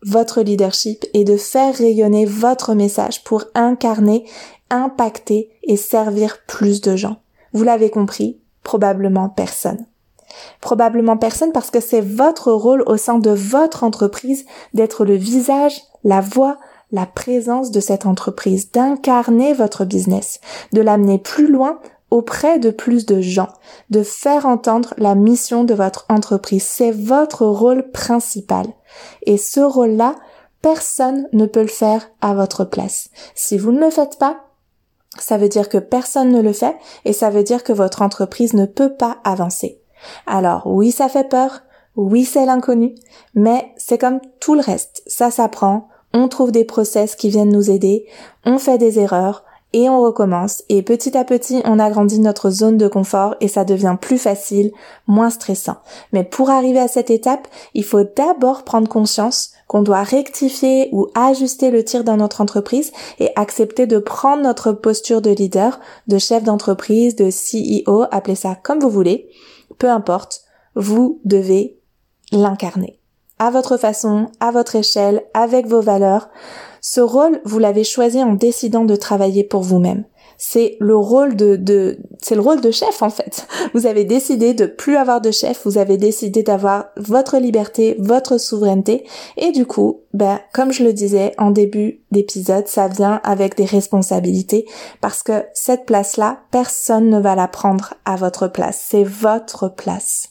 votre 0.03 0.41
leadership 0.41 1.05
et 1.13 1.24
de 1.24 1.38
faire 1.38 1.75
rayonner 1.75 2.25
votre 2.25 2.74
message 2.74 3.24
pour 3.24 3.46
incarner, 3.53 4.25
impacter 4.70 5.50
et 5.63 5.77
servir 5.77 6.39
plus 6.48 6.81
de 6.81 6.96
gens? 6.96 7.17
Vous 7.53 7.63
l'avez 7.63 7.89
compris, 7.89 8.39
probablement 8.63 9.29
personne. 9.29 9.86
Probablement 10.59 11.17
personne 11.17 11.51
parce 11.51 11.71
que 11.71 11.79
c'est 11.79 12.01
votre 12.01 12.51
rôle 12.51 12.83
au 12.85 12.97
sein 12.97 13.19
de 13.19 13.31
votre 13.31 13.83
entreprise 13.83 14.45
d'être 14.73 15.05
le 15.05 15.15
visage, 15.15 15.81
la 16.03 16.21
voix, 16.21 16.57
la 16.91 17.05
présence 17.05 17.71
de 17.71 17.79
cette 17.79 18.05
entreprise, 18.05 18.71
d'incarner 18.71 19.53
votre 19.53 19.85
business, 19.85 20.39
de 20.74 20.81
l'amener 20.81 21.17
plus 21.17 21.48
loin 21.48 21.79
auprès 22.09 22.59
de 22.59 22.70
plus 22.70 23.05
de 23.05 23.22
gens, 23.22 23.48
de 23.89 24.03
faire 24.03 24.46
entendre 24.46 24.94
la 24.98 25.15
mission 25.15 25.63
de 25.63 25.74
votre 25.74 26.05
entreprise. 26.09 26.63
C'est 26.63 26.91
votre 26.91 27.46
rôle 27.46 27.89
principal. 27.91 28.67
Et 29.25 29.37
ce 29.37 29.61
rôle-là, 29.61 30.15
personne 30.61 31.27
ne 31.31 31.46
peut 31.46 31.61
le 31.61 31.67
faire 31.67 32.09
à 32.20 32.33
votre 32.33 32.65
place. 32.65 33.09
Si 33.33 33.57
vous 33.57 33.72
ne 33.72 33.79
le 33.79 33.89
faites 33.89 34.20
pas, 34.20 34.41
ça 35.17 35.37
veut 35.37 35.50
dire 35.50 35.70
que 35.70 35.77
personne 35.77 36.31
ne 36.31 36.41
le 36.41 36.53
fait 36.53 36.75
et 37.05 37.13
ça 37.13 37.29
veut 37.29 37.44
dire 37.44 37.63
que 37.63 37.74
votre 37.74 38.01
entreprise 38.01 38.53
ne 38.53 38.65
peut 38.65 38.94
pas 38.94 39.17
avancer. 39.24 39.80
Alors 40.27 40.64
oui, 40.66 40.92
ça 40.92 41.09
fait 41.09 41.27
peur, 41.27 41.61
oui, 41.96 42.25
c'est 42.25 42.46
l'inconnu, 42.46 42.96
mais 43.35 43.72
c'est 43.77 43.98
comme 43.98 44.20
tout 44.40 44.55
le 44.55 44.61
reste. 44.61 45.03
Ça 45.07 45.31
s'apprend, 45.31 45.90
on 46.14 46.27
trouve 46.27 46.51
des 46.51 46.66
process 46.66 47.16
qui 47.16 47.29
viennent 47.29 47.51
nous 47.51 47.70
aider, 47.70 48.05
on 48.46 48.57
fait 48.57 48.77
des 48.77 49.00
erreurs, 49.00 49.44
et 49.74 49.90
on 49.90 50.01
recommence. 50.01 50.64
Et 50.70 50.81
petit 50.81 51.18
à 51.18 51.24
petit 51.24 51.61
on 51.66 51.79
agrandit 51.79 52.20
notre 52.20 52.50
zone 52.50 52.77
de 52.77 52.87
confort 52.87 53.35
et 53.40 53.48
ça 53.48 53.64
devient 53.64 53.96
plus 54.00 54.18
facile, 54.18 54.72
moins 55.07 55.29
stressant. 55.29 55.77
Mais 56.11 56.24
pour 56.24 56.50
arriver 56.50 56.79
à 56.79 56.87
cette 56.87 57.09
étape, 57.09 57.48
il 57.74 57.83
faut 57.83 58.03
d'abord 58.03 58.64
prendre 58.64 58.90
conscience 58.90 59.51
qu'on 59.68 59.81
doit 59.81 60.03
rectifier 60.03 60.90
ou 60.92 61.07
ajuster 61.16 61.72
le 61.72 61.83
tir 61.83 62.03
dans 62.03 62.18
notre 62.18 62.42
entreprise 62.42 62.92
et 63.20 63.29
accepter 63.35 63.87
de 63.87 64.00
prendre 64.00 64.44
notre 64.44 64.74
posture 64.74 65.22
de 65.22 65.31
leader, 65.31 65.79
de 66.07 66.18
chef 66.18 66.44
d'entreprise, 66.44 67.16
de 67.16 67.29
CEO, 67.29 68.03
appelez 68.11 68.35
ça 68.35 68.57
comme 68.61 68.79
vous 68.79 68.90
voulez, 68.90 69.29
peu 69.81 69.89
importe, 69.89 70.44
vous 70.75 71.22
devez 71.25 71.79
l'incarner. 72.31 73.00
À 73.39 73.50
votre 73.50 73.77
façon, 73.77 74.27
à 74.39 74.51
votre 74.51 74.75
échelle, 74.75 75.24
avec 75.33 75.65
vos 75.65 75.81
valeurs, 75.81 76.29
ce 76.81 77.01
rôle, 77.01 77.41
vous 77.46 77.57
l'avez 77.57 77.83
choisi 77.83 78.22
en 78.22 78.33
décidant 78.33 78.85
de 78.85 78.96
travailler 78.96 79.44
pour 79.44 79.63
vous-même. 79.63 80.03
C'est 80.43 80.75
le 80.79 80.95
rôle 80.95 81.35
de, 81.35 81.55
de 81.55 81.99
c'est 82.19 82.33
le 82.33 82.41
rôle 82.41 82.61
de 82.61 82.71
chef 82.71 83.03
en 83.03 83.11
fait. 83.11 83.45
Vous 83.75 83.85
avez 83.85 84.05
décidé 84.05 84.55
de 84.55 84.65
plus 84.65 84.97
avoir 84.97 85.21
de 85.21 85.29
chef, 85.29 85.61
vous 85.65 85.77
avez 85.77 85.97
décidé 85.97 86.41
d'avoir 86.41 86.87
votre 86.97 87.37
liberté, 87.37 87.95
votre 87.99 88.39
souveraineté 88.39 89.05
et 89.37 89.51
du 89.51 89.67
coup, 89.67 90.01
ben 90.13 90.39
comme 90.51 90.71
je 90.71 90.83
le 90.83 90.93
disais 90.93 91.35
en 91.37 91.51
début 91.51 92.01
d'épisode, 92.09 92.67
ça 92.67 92.87
vient 92.87 93.21
avec 93.23 93.55
des 93.55 93.65
responsabilités 93.65 94.65
parce 94.99 95.21
que 95.21 95.45
cette 95.53 95.85
place-là, 95.85 96.39
personne 96.49 97.11
ne 97.11 97.19
va 97.19 97.35
la 97.35 97.47
prendre 97.47 97.93
à 98.05 98.15
votre 98.15 98.47
place. 98.47 98.83
C'est 98.89 99.03
votre 99.03 99.69
place. 99.69 100.29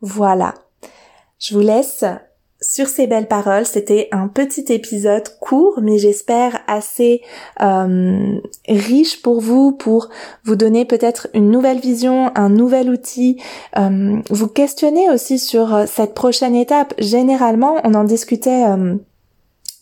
Voilà. 0.00 0.54
Je 1.38 1.52
vous 1.52 1.60
laisse 1.60 2.02
sur 2.62 2.86
ces 2.86 3.08
belles 3.08 3.26
paroles, 3.26 3.66
c'était 3.66 4.08
un 4.12 4.28
petit 4.28 4.64
épisode 4.68 5.28
court, 5.40 5.80
mais 5.82 5.98
j'espère 5.98 6.60
assez 6.68 7.20
euh, 7.60 8.38
riche 8.68 9.20
pour 9.20 9.40
vous, 9.40 9.72
pour 9.72 10.08
vous 10.44 10.54
donner 10.54 10.84
peut-être 10.84 11.26
une 11.34 11.50
nouvelle 11.50 11.80
vision, 11.80 12.30
un 12.36 12.48
nouvel 12.48 12.88
outil, 12.88 13.42
euh, 13.76 14.16
vous 14.30 14.46
questionner 14.46 15.10
aussi 15.10 15.40
sur 15.40 15.74
euh, 15.74 15.84
cette 15.86 16.14
prochaine 16.14 16.54
étape. 16.54 16.94
Généralement, 16.98 17.78
on 17.82 17.94
en 17.94 18.04
discutait 18.04 18.62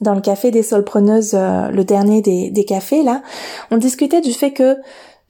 dans 0.01 0.15
le 0.15 0.23
café 0.23 0.51
des 0.51 0.63
solpreneuses, 0.63 1.35
le 1.35 1.83
dernier 1.83 2.23
des, 2.23 2.51
des 2.51 2.65
cafés 2.65 3.03
là, 3.03 3.23
on 3.71 3.77
discutait 3.77 4.23
du 4.23 4.33
fait 4.33 4.53
que 4.53 4.79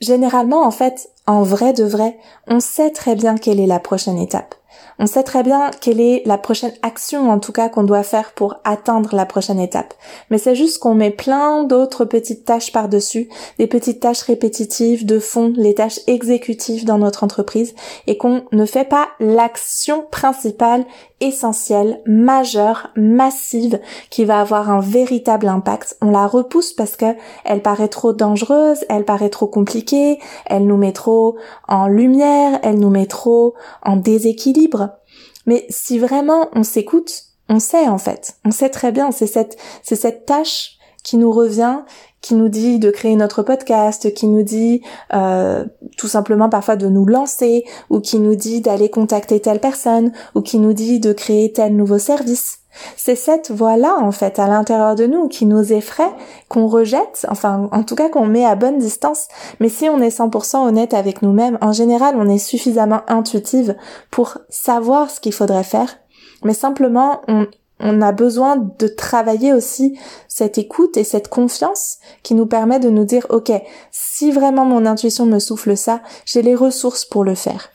généralement, 0.00 0.64
en 0.64 0.70
fait, 0.70 1.10
en 1.26 1.42
vrai 1.42 1.72
de 1.72 1.84
vrai, 1.84 2.16
on 2.46 2.60
sait 2.60 2.90
très 2.90 3.16
bien 3.16 3.36
quelle 3.36 3.58
est 3.58 3.66
la 3.66 3.80
prochaine 3.80 4.18
étape. 4.18 4.54
On 4.98 5.06
sait 5.06 5.22
très 5.22 5.42
bien 5.42 5.70
quelle 5.80 6.00
est 6.00 6.22
la 6.26 6.38
prochaine 6.38 6.72
action, 6.82 7.30
en 7.30 7.38
tout 7.38 7.52
cas, 7.52 7.68
qu'on 7.68 7.82
doit 7.82 8.02
faire 8.02 8.32
pour 8.32 8.56
atteindre 8.64 9.14
la 9.14 9.26
prochaine 9.26 9.58
étape. 9.58 9.94
Mais 10.30 10.38
c'est 10.38 10.54
juste 10.54 10.78
qu'on 10.78 10.94
met 10.94 11.10
plein 11.10 11.64
d'autres 11.64 12.04
petites 12.04 12.44
tâches 12.44 12.72
par-dessus, 12.72 13.28
des 13.58 13.66
petites 13.66 14.00
tâches 14.00 14.22
répétitives 14.22 15.06
de 15.06 15.18
fond, 15.18 15.52
les 15.56 15.74
tâches 15.74 16.00
exécutives 16.06 16.84
dans 16.84 16.98
notre 16.98 17.24
entreprise, 17.24 17.74
et 18.06 18.18
qu'on 18.18 18.44
ne 18.52 18.66
fait 18.66 18.88
pas 18.88 19.08
l'action 19.20 20.04
principale, 20.10 20.84
essentielle, 21.20 22.00
majeure, 22.06 22.90
massive, 22.96 23.80
qui 24.10 24.24
va 24.24 24.40
avoir 24.40 24.70
un 24.70 24.80
véritable 24.80 25.48
impact. 25.48 25.96
On 26.00 26.10
la 26.10 26.26
repousse 26.26 26.72
parce 26.72 26.96
que 26.96 27.14
elle 27.44 27.62
paraît 27.62 27.88
trop 27.88 28.12
dangereuse, 28.12 28.84
elle 28.88 29.04
paraît 29.04 29.30
trop 29.30 29.46
compliquée, 29.46 30.18
elle 30.46 30.66
nous 30.66 30.76
met 30.76 30.92
trop 30.92 31.36
en 31.68 31.86
lumière, 31.86 32.58
elle 32.62 32.78
nous 32.78 32.90
met 32.90 33.06
trop 33.06 33.54
en 33.82 33.96
déséquilibre. 33.96 34.90
Mais 35.46 35.66
si 35.68 35.98
vraiment 35.98 36.48
on 36.54 36.62
s'écoute, 36.62 37.24
on 37.48 37.58
sait 37.58 37.88
en 37.88 37.98
fait, 37.98 38.36
on 38.44 38.50
sait 38.50 38.70
très 38.70 38.92
bien, 38.92 39.10
c'est 39.10 39.26
cette, 39.26 39.58
c'est 39.82 39.96
cette 39.96 40.26
tâche 40.26 40.78
qui 41.02 41.16
nous 41.16 41.32
revient, 41.32 41.80
qui 42.20 42.34
nous 42.34 42.48
dit 42.48 42.78
de 42.78 42.90
créer 42.90 43.16
notre 43.16 43.42
podcast, 43.42 44.12
qui 44.14 44.26
nous 44.26 44.42
dit 44.42 44.82
euh, 45.14 45.64
tout 45.96 46.08
simplement 46.08 46.48
parfois 46.48 46.76
de 46.76 46.88
nous 46.88 47.06
lancer, 47.06 47.64
ou 47.88 48.00
qui 48.00 48.18
nous 48.18 48.34
dit 48.34 48.60
d'aller 48.60 48.90
contacter 48.90 49.40
telle 49.40 49.60
personne, 49.60 50.12
ou 50.34 50.42
qui 50.42 50.58
nous 50.58 50.72
dit 50.72 51.00
de 51.00 51.12
créer 51.12 51.52
tel 51.52 51.76
nouveau 51.76 51.98
service. 51.98 52.58
C'est 52.96 53.16
cette 53.16 53.50
voix-là, 53.50 53.96
en 54.00 54.12
fait, 54.12 54.38
à 54.38 54.46
l'intérieur 54.46 54.94
de 54.94 55.06
nous, 55.06 55.28
qui 55.28 55.44
nous 55.44 55.72
effraie, 55.72 56.12
qu'on 56.48 56.66
rejette, 56.66 57.26
enfin, 57.28 57.68
en 57.72 57.82
tout 57.82 57.96
cas, 57.96 58.08
qu'on 58.08 58.26
met 58.26 58.44
à 58.44 58.54
bonne 58.54 58.78
distance. 58.78 59.26
Mais 59.58 59.68
si 59.68 59.88
on 59.88 60.00
est 60.00 60.16
100% 60.16 60.68
honnête 60.68 60.94
avec 60.94 61.22
nous-mêmes, 61.22 61.58
en 61.60 61.72
général, 61.72 62.14
on 62.16 62.28
est 62.28 62.38
suffisamment 62.38 63.00
intuitive 63.08 63.76
pour 64.10 64.38
savoir 64.48 65.10
ce 65.10 65.20
qu'il 65.20 65.32
faudrait 65.32 65.64
faire. 65.64 65.96
Mais 66.44 66.54
simplement, 66.54 67.22
on, 67.28 67.46
on 67.80 68.02
a 68.02 68.12
besoin 68.12 68.56
de 68.56 68.86
travailler 68.86 69.52
aussi 69.52 69.98
cette 70.28 70.58
écoute 70.58 70.96
et 70.96 71.04
cette 71.04 71.28
confiance 71.28 71.98
qui 72.22 72.34
nous 72.34 72.46
permet 72.46 72.78
de 72.78 72.90
nous 72.90 73.04
dire, 73.04 73.26
OK, 73.30 73.52
si 73.90 74.30
vraiment 74.30 74.64
mon 74.64 74.86
intuition 74.86 75.26
me 75.26 75.38
souffle 75.38 75.76
ça, 75.76 76.00
j'ai 76.24 76.42
les 76.42 76.54
ressources 76.54 77.04
pour 77.04 77.24
le 77.24 77.34
faire 77.34 77.70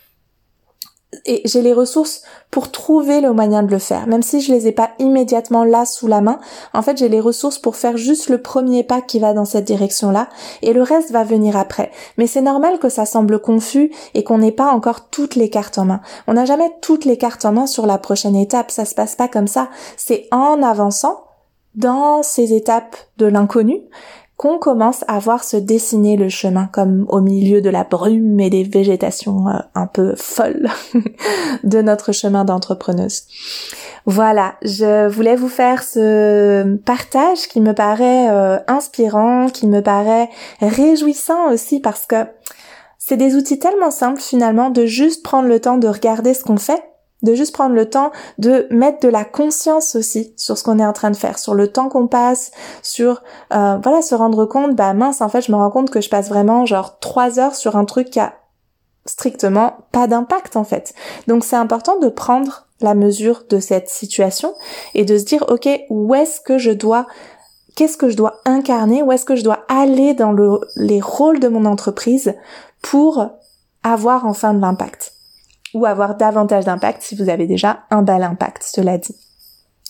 et 1.25 1.41
j'ai 1.45 1.61
les 1.61 1.73
ressources 1.73 2.21
pour 2.51 2.71
trouver 2.71 3.21
le 3.21 3.33
moyen 3.33 3.63
de 3.63 3.71
le 3.71 3.79
faire. 3.79 4.07
Même 4.07 4.23
si 4.23 4.41
je 4.41 4.51
les 4.51 4.67
ai 4.67 4.71
pas 4.71 4.91
immédiatement 4.99 5.63
là 5.63 5.85
sous 5.85 6.07
la 6.07 6.21
main, 6.21 6.39
en 6.73 6.81
fait, 6.81 6.97
j'ai 6.97 7.09
les 7.09 7.19
ressources 7.19 7.59
pour 7.59 7.75
faire 7.75 7.97
juste 7.97 8.29
le 8.29 8.41
premier 8.41 8.83
pas 8.83 9.01
qui 9.01 9.19
va 9.19 9.33
dans 9.33 9.45
cette 9.45 9.65
direction-là 9.65 10.29
et 10.61 10.73
le 10.73 10.81
reste 10.81 11.11
va 11.11 11.23
venir 11.23 11.57
après. 11.57 11.91
Mais 12.17 12.27
c'est 12.27 12.41
normal 12.41 12.79
que 12.79 12.89
ça 12.89 13.05
semble 13.05 13.39
confus 13.39 13.91
et 14.13 14.23
qu'on 14.23 14.37
n'ait 14.37 14.51
pas 14.51 14.71
encore 14.71 15.09
toutes 15.09 15.35
les 15.35 15.49
cartes 15.49 15.77
en 15.77 15.85
main. 15.85 16.01
On 16.27 16.33
n'a 16.33 16.45
jamais 16.45 16.71
toutes 16.81 17.05
les 17.05 17.17
cartes 17.17 17.45
en 17.45 17.51
main 17.51 17.67
sur 17.67 17.85
la 17.85 17.97
prochaine 17.97 18.35
étape. 18.35 18.71
Ça 18.71 18.85
se 18.85 18.95
passe 18.95 19.15
pas 19.15 19.27
comme 19.27 19.47
ça. 19.47 19.69
C'est 19.97 20.27
en 20.31 20.61
avançant 20.63 21.21
dans 21.75 22.23
ces 22.23 22.53
étapes 22.53 22.95
de 23.17 23.25
l'inconnu 23.25 23.81
qu'on 24.37 24.59
commence 24.59 25.05
à 25.07 25.19
voir 25.19 25.43
se 25.43 25.55
dessiner 25.55 26.17
le 26.17 26.27
chemin 26.27 26.67
comme 26.71 27.05
au 27.07 27.21
milieu 27.21 27.61
de 27.61 27.69
la 27.69 27.85
brume 27.85 28.39
et 28.39 28.49
des 28.49 28.63
végétations 28.63 29.47
euh, 29.47 29.59
un 29.75 29.87
peu 29.87 30.13
folles 30.15 30.69
de 31.63 31.81
notre 31.81 32.11
chemin 32.11 32.43
d'entrepreneuse. 32.43 33.23
Voilà, 34.05 34.55
je 34.61 35.07
voulais 35.07 35.35
vous 35.35 35.49
faire 35.49 35.83
ce 35.83 36.75
partage 36.77 37.47
qui 37.47 37.61
me 37.61 37.73
paraît 37.73 38.29
euh, 38.29 38.59
inspirant, 38.67 39.47
qui 39.47 39.67
me 39.67 39.81
paraît 39.81 40.29
réjouissant 40.59 41.51
aussi 41.51 41.79
parce 41.79 42.05
que 42.05 42.25
c'est 42.99 43.17
des 43.17 43.35
outils 43.35 43.59
tellement 43.59 43.91
simples 43.91 44.21
finalement 44.21 44.69
de 44.69 44.85
juste 44.85 45.23
prendre 45.23 45.47
le 45.47 45.59
temps 45.59 45.77
de 45.77 45.87
regarder 45.87 46.33
ce 46.33 46.43
qu'on 46.43 46.57
fait 46.57 46.83
de 47.21 47.33
juste 47.33 47.53
prendre 47.53 47.75
le 47.75 47.89
temps 47.89 48.11
de 48.37 48.67
mettre 48.69 48.99
de 48.99 49.07
la 49.07 49.25
conscience 49.25 49.95
aussi 49.95 50.33
sur 50.37 50.57
ce 50.57 50.63
qu'on 50.63 50.79
est 50.79 50.85
en 50.85 50.93
train 50.93 51.11
de 51.11 51.15
faire, 51.15 51.39
sur 51.39 51.53
le 51.53 51.71
temps 51.71 51.89
qu'on 51.89 52.07
passe, 52.07 52.51
sur 52.81 53.23
euh, 53.53 53.77
voilà 53.81 54.01
se 54.01 54.15
rendre 54.15 54.45
compte, 54.45 54.75
bah 54.75 54.93
mince 54.93 55.21
en 55.21 55.29
fait 55.29 55.41
je 55.41 55.51
me 55.51 55.57
rends 55.57 55.71
compte 55.71 55.89
que 55.89 56.01
je 56.01 56.09
passe 56.09 56.29
vraiment 56.29 56.65
genre 56.65 56.99
trois 56.99 57.39
heures 57.39 57.55
sur 57.55 57.75
un 57.77 57.85
truc 57.85 58.09
qui 58.09 58.19
a 58.19 58.33
strictement 59.05 59.77
pas 59.91 60.07
d'impact 60.07 60.55
en 60.55 60.63
fait. 60.63 60.93
Donc 61.27 61.43
c'est 61.43 61.55
important 61.55 61.99
de 61.99 62.09
prendre 62.09 62.67
la 62.81 62.93
mesure 62.93 63.45
de 63.49 63.59
cette 63.59 63.89
situation 63.89 64.53
et 64.93 65.05
de 65.05 65.17
se 65.17 65.23
dire 65.25 65.45
ok 65.47 65.69
où 65.89 66.13
est-ce 66.13 66.41
que 66.41 66.57
je 66.57 66.71
dois 66.71 67.07
qu'est-ce 67.75 67.97
que 67.97 68.09
je 68.09 68.15
dois 68.15 68.41
incarner, 68.45 69.03
où 69.03 69.11
est-ce 69.11 69.25
que 69.25 69.35
je 69.35 69.43
dois 69.43 69.65
aller 69.67 70.13
dans 70.13 70.31
le, 70.31 70.59
les 70.75 71.01
rôles 71.01 71.39
de 71.39 71.47
mon 71.47 71.65
entreprise 71.65 72.33
pour 72.81 73.29
avoir 73.83 74.25
enfin 74.25 74.53
de 74.53 74.61
l'impact 74.61 75.14
ou 75.75 75.85
avoir 75.85 76.15
davantage 76.15 76.65
d'impact 76.65 77.03
si 77.03 77.15
vous 77.15 77.29
avez 77.29 77.45
déjà 77.45 77.81
un 77.91 78.01
bel 78.01 78.23
impact, 78.23 78.63
cela 78.63 78.97
dit. 78.97 79.15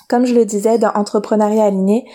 Comme 0.09 0.25
je 0.25 0.35
le 0.35 0.45
disais 0.45 0.77
dans 0.77 0.91
Entrepreneuriat 0.91 1.65
aligné, 1.65 2.05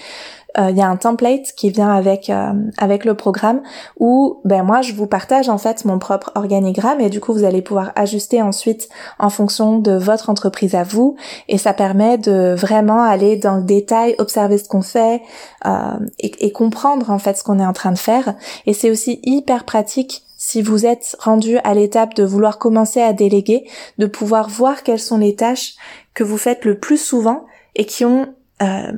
euh, 0.59 0.71
il 0.71 0.77
y 0.77 0.81
a 0.81 0.89
un 0.89 0.97
template 0.97 1.53
qui 1.57 1.71
vient 1.71 1.91
avec 1.91 2.29
euh, 2.29 2.53
avec 2.77 3.05
le 3.05 3.15
programme 3.15 3.63
où 3.99 4.41
ben 4.45 4.65
moi 4.65 4.83
je 4.83 4.95
vous 4.95 5.07
partage 5.07 5.49
en 5.49 5.59
fait 5.59 5.85
mon 5.85 6.01
propre 6.01 6.33
organigramme 6.35 7.01
et 7.01 7.09
du 7.09 7.21
coup 7.21 7.33
vous 7.33 7.45
allez 7.45 7.63
pouvoir 7.63 7.93
ajuster 7.95 8.43
ensuite 8.43 8.89
en 9.21 9.31
fonction 9.31 9.79
de 9.79 9.93
votre 9.93 10.29
entreprise 10.29 10.75
à 10.75 10.83
vous 10.83 11.15
et 11.47 11.57
ça 11.57 11.73
permet 11.73 12.19
de 12.19 12.55
vraiment 12.57 13.03
aller 13.03 13.37
dans 13.37 13.59
le 13.59 13.63
détail, 13.63 14.17
observer 14.19 14.59
ce 14.59 14.69
qu'on 14.69 14.83
fait 14.83 15.23
euh, 15.67 15.99
et, 16.19 16.33
et 16.45 16.51
comprendre 16.51 17.11
en 17.11 17.19
fait 17.19 17.37
ce 17.37 17.45
qu'on 17.45 17.61
est 17.61 17.67
en 17.67 17.73
train 17.73 17.93
de 17.93 17.99
faire 17.99 18.35
et 18.67 18.73
c'est 18.73 18.91
aussi 18.91 19.21
hyper 19.23 19.65
pratique 19.65 20.25
si 20.43 20.63
vous 20.63 20.87
êtes 20.87 21.17
rendu 21.19 21.59
à 21.65 21.75
l'étape 21.75 22.15
de 22.15 22.25
vouloir 22.25 22.59
commencer 22.59 23.03
à 23.03 23.13
déléguer, 23.13 23.69
de 23.99 24.07
pouvoir 24.07 24.49
voir 24.49 24.83
quelles 24.83 24.99
sont 24.99 25.19
les 25.19 25.37
tâches 25.37 25.75
que 26.15 26.25
vous 26.25 26.39
faites 26.39 26.65
le 26.65 26.79
plus 26.79 26.97
souvent 26.97 27.45
et 27.77 27.85
qui 27.85 28.07
ont 28.07 28.35
euh, 28.63 28.91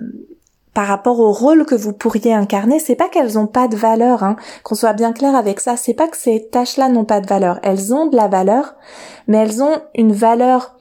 par 0.72 0.86
rapport 0.86 1.18
au 1.18 1.32
rôle 1.32 1.66
que 1.66 1.74
vous 1.74 1.92
pourriez 1.92 2.32
incarner, 2.32 2.78
c'est 2.78 2.94
pas 2.94 3.08
qu'elles 3.08 3.40
ont 3.40 3.48
pas 3.48 3.66
de 3.66 3.74
valeur, 3.74 4.22
hein. 4.22 4.36
qu'on 4.62 4.76
soit 4.76 4.92
bien 4.92 5.12
clair 5.12 5.34
avec 5.34 5.58
ça, 5.58 5.76
c'est 5.76 5.94
pas 5.94 6.06
que 6.06 6.16
ces 6.16 6.48
tâches-là 6.48 6.88
n'ont 6.88 7.04
pas 7.04 7.20
de 7.20 7.26
valeur, 7.26 7.58
elles 7.64 7.92
ont 7.92 8.06
de 8.06 8.14
la 8.14 8.28
valeur, 8.28 8.76
mais 9.26 9.38
elles 9.38 9.64
ont 9.64 9.82
une 9.96 10.12
valeur 10.12 10.76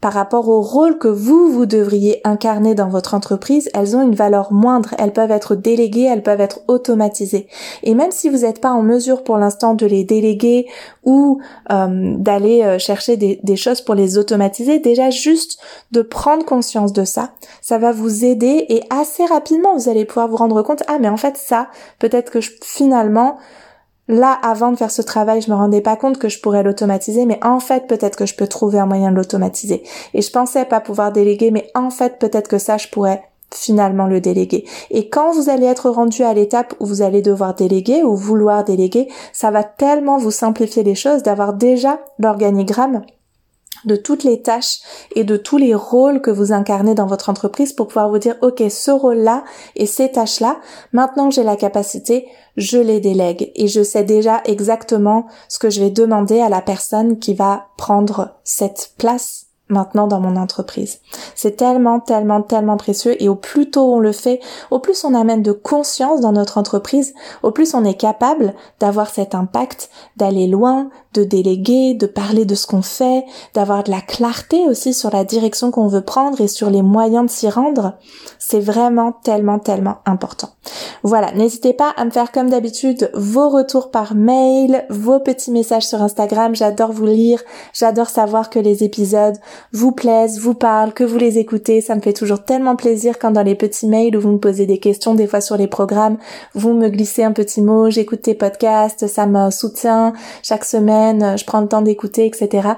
par 0.00 0.14
rapport 0.14 0.48
au 0.48 0.62
rôle 0.62 0.98
que 0.98 1.08
vous, 1.08 1.52
vous 1.52 1.66
devriez 1.66 2.20
incarner 2.24 2.74
dans 2.74 2.88
votre 2.88 3.14
entreprise, 3.14 3.68
elles 3.74 3.96
ont 3.96 4.02
une 4.02 4.14
valeur 4.14 4.52
moindre, 4.52 4.94
elles 4.98 5.12
peuvent 5.12 5.30
être 5.30 5.54
déléguées, 5.54 6.08
elles 6.10 6.22
peuvent 6.22 6.40
être 6.40 6.60
automatisées. 6.68 7.48
Et 7.82 7.94
même 7.94 8.10
si 8.10 8.28
vous 8.30 8.38
n'êtes 8.38 8.60
pas 8.60 8.70
en 8.70 8.82
mesure 8.82 9.22
pour 9.22 9.36
l'instant 9.36 9.74
de 9.74 9.84
les 9.84 10.04
déléguer 10.04 10.66
ou 11.04 11.40
euh, 11.70 12.14
d'aller 12.16 12.62
euh, 12.62 12.78
chercher 12.78 13.16
des, 13.16 13.40
des, 13.42 13.56
choses 13.56 13.82
pour 13.82 13.94
les 13.94 14.16
automatiser, 14.16 14.78
déjà 14.78 15.10
juste 15.10 15.58
de 15.92 16.00
prendre 16.00 16.44
conscience 16.44 16.92
de 16.92 17.04
ça, 17.04 17.32
ça 17.60 17.78
va 17.78 17.92
vous 17.92 18.24
aider 18.24 18.64
et 18.68 18.82
assez 18.90 19.26
rapidement 19.26 19.76
vous 19.76 19.88
allez 19.88 20.06
pouvoir 20.06 20.28
vous 20.28 20.36
rendre 20.36 20.62
compte, 20.62 20.82
ah 20.88 20.98
mais 20.98 21.08
en 21.08 21.16
fait 21.18 21.36
ça, 21.36 21.68
peut-être 21.98 22.30
que 22.30 22.40
je, 22.40 22.50
finalement, 22.62 23.36
Là, 24.10 24.36
avant 24.42 24.72
de 24.72 24.76
faire 24.76 24.90
ce 24.90 25.02
travail, 25.02 25.40
je 25.40 25.48
me 25.48 25.54
rendais 25.54 25.80
pas 25.80 25.94
compte 25.94 26.18
que 26.18 26.28
je 26.28 26.40
pourrais 26.40 26.64
l'automatiser, 26.64 27.26
mais 27.26 27.38
en 27.44 27.60
fait, 27.60 27.86
peut-être 27.86 28.16
que 28.16 28.26
je 28.26 28.34
peux 28.34 28.48
trouver 28.48 28.80
un 28.80 28.86
moyen 28.86 29.12
de 29.12 29.16
l'automatiser. 29.16 29.84
Et 30.14 30.20
je 30.20 30.32
pensais 30.32 30.64
pas 30.64 30.80
pouvoir 30.80 31.12
déléguer, 31.12 31.52
mais 31.52 31.70
en 31.76 31.90
fait, 31.90 32.18
peut-être 32.18 32.48
que 32.48 32.58
ça, 32.58 32.76
je 32.76 32.88
pourrais 32.88 33.22
finalement 33.54 34.08
le 34.08 34.20
déléguer. 34.20 34.64
Et 34.90 35.08
quand 35.08 35.30
vous 35.30 35.48
allez 35.48 35.66
être 35.66 35.90
rendu 35.90 36.24
à 36.24 36.34
l'étape 36.34 36.74
où 36.80 36.86
vous 36.86 37.02
allez 37.02 37.22
devoir 37.22 37.54
déléguer 37.54 38.02
ou 38.02 38.16
vouloir 38.16 38.64
déléguer, 38.64 39.06
ça 39.32 39.52
va 39.52 39.62
tellement 39.62 40.18
vous 40.18 40.32
simplifier 40.32 40.82
les 40.82 40.96
choses 40.96 41.22
d'avoir 41.22 41.52
déjà 41.52 42.00
l'organigramme 42.18 43.02
de 43.84 43.96
toutes 43.96 44.24
les 44.24 44.42
tâches 44.42 44.80
et 45.14 45.24
de 45.24 45.36
tous 45.36 45.56
les 45.56 45.74
rôles 45.74 46.20
que 46.20 46.30
vous 46.30 46.52
incarnez 46.52 46.94
dans 46.94 47.06
votre 47.06 47.28
entreprise 47.30 47.72
pour 47.72 47.88
pouvoir 47.88 48.10
vous 48.10 48.18
dire, 48.18 48.36
OK, 48.42 48.62
ce 48.68 48.90
rôle-là 48.90 49.44
et 49.76 49.86
ces 49.86 50.12
tâches-là, 50.12 50.60
maintenant 50.92 51.30
j'ai 51.30 51.42
la 51.42 51.56
capacité, 51.56 52.26
je 52.56 52.78
les 52.78 53.00
délègue 53.00 53.52
et 53.54 53.68
je 53.68 53.82
sais 53.82 54.04
déjà 54.04 54.42
exactement 54.44 55.26
ce 55.48 55.58
que 55.58 55.70
je 55.70 55.80
vais 55.80 55.90
demander 55.90 56.40
à 56.40 56.48
la 56.48 56.62
personne 56.62 57.18
qui 57.18 57.34
va 57.34 57.68
prendre 57.76 58.36
cette 58.44 58.92
place 58.98 59.49
maintenant 59.70 60.06
dans 60.06 60.20
mon 60.20 60.36
entreprise. 60.36 61.00
C'est 61.34 61.56
tellement, 61.56 62.00
tellement, 62.00 62.42
tellement 62.42 62.76
précieux 62.76 63.20
et 63.22 63.28
au 63.28 63.34
plus 63.34 63.70
tôt 63.70 63.94
on 63.94 63.98
le 63.98 64.12
fait, 64.12 64.40
au 64.70 64.78
plus 64.78 65.04
on 65.04 65.14
amène 65.14 65.42
de 65.42 65.52
conscience 65.52 66.20
dans 66.20 66.32
notre 66.32 66.58
entreprise, 66.58 67.14
au 67.42 67.50
plus 67.50 67.74
on 67.74 67.84
est 67.84 67.94
capable 67.94 68.54
d'avoir 68.78 69.08
cet 69.08 69.34
impact, 69.34 69.90
d'aller 70.16 70.46
loin, 70.46 70.90
de 71.14 71.24
déléguer, 71.24 71.94
de 71.94 72.06
parler 72.06 72.44
de 72.44 72.54
ce 72.54 72.66
qu'on 72.66 72.82
fait, 72.82 73.24
d'avoir 73.54 73.82
de 73.82 73.90
la 73.90 74.00
clarté 74.00 74.68
aussi 74.68 74.94
sur 74.94 75.10
la 75.10 75.24
direction 75.24 75.70
qu'on 75.70 75.88
veut 75.88 76.04
prendre 76.04 76.40
et 76.40 76.48
sur 76.48 76.70
les 76.70 76.82
moyens 76.82 77.26
de 77.26 77.30
s'y 77.30 77.48
rendre. 77.48 77.94
C'est 78.38 78.60
vraiment 78.60 79.12
tellement, 79.12 79.58
tellement 79.58 79.98
important. 80.06 80.50
Voilà, 81.02 81.32
n'hésitez 81.32 81.72
pas 81.72 81.94
à 81.96 82.04
me 82.04 82.10
faire 82.10 82.30
comme 82.30 82.50
d'habitude 82.50 83.10
vos 83.14 83.48
retours 83.48 83.90
par 83.90 84.14
mail, 84.14 84.84
vos 84.90 85.18
petits 85.18 85.50
messages 85.50 85.86
sur 85.86 86.02
Instagram. 86.02 86.54
J'adore 86.54 86.92
vous 86.92 87.06
lire, 87.06 87.42
j'adore 87.72 88.08
savoir 88.08 88.50
que 88.50 88.58
les 88.58 88.84
épisodes 88.84 89.36
vous 89.72 89.92
plaisent, 89.92 90.38
vous 90.38 90.54
parlent, 90.54 90.92
que 90.92 91.04
vous 91.04 91.16
les 91.16 91.38
écoutez. 91.38 91.80
Ça 91.80 91.94
me 91.94 92.00
fait 92.00 92.12
toujours 92.12 92.44
tellement 92.44 92.76
plaisir 92.76 93.18
quand 93.18 93.30
dans 93.30 93.42
les 93.42 93.54
petits 93.54 93.86
mails 93.86 94.16
où 94.16 94.20
vous 94.20 94.32
me 94.32 94.38
posez 94.38 94.66
des 94.66 94.78
questions, 94.78 95.14
des 95.14 95.26
fois 95.26 95.40
sur 95.40 95.56
les 95.56 95.68
programmes, 95.68 96.18
vous 96.54 96.74
me 96.74 96.88
glissez 96.88 97.24
un 97.24 97.32
petit 97.32 97.62
mot, 97.62 97.88
j'écoute 97.88 98.22
tes 98.22 98.34
podcasts, 98.34 99.06
ça 99.06 99.26
me 99.26 99.50
soutient 99.50 100.12
chaque 100.42 100.64
semaine, 100.64 101.38
je 101.38 101.44
prends 101.44 101.60
le 101.62 101.68
temps 101.68 101.82
d'écouter, 101.82 102.26
etc. 102.26 102.68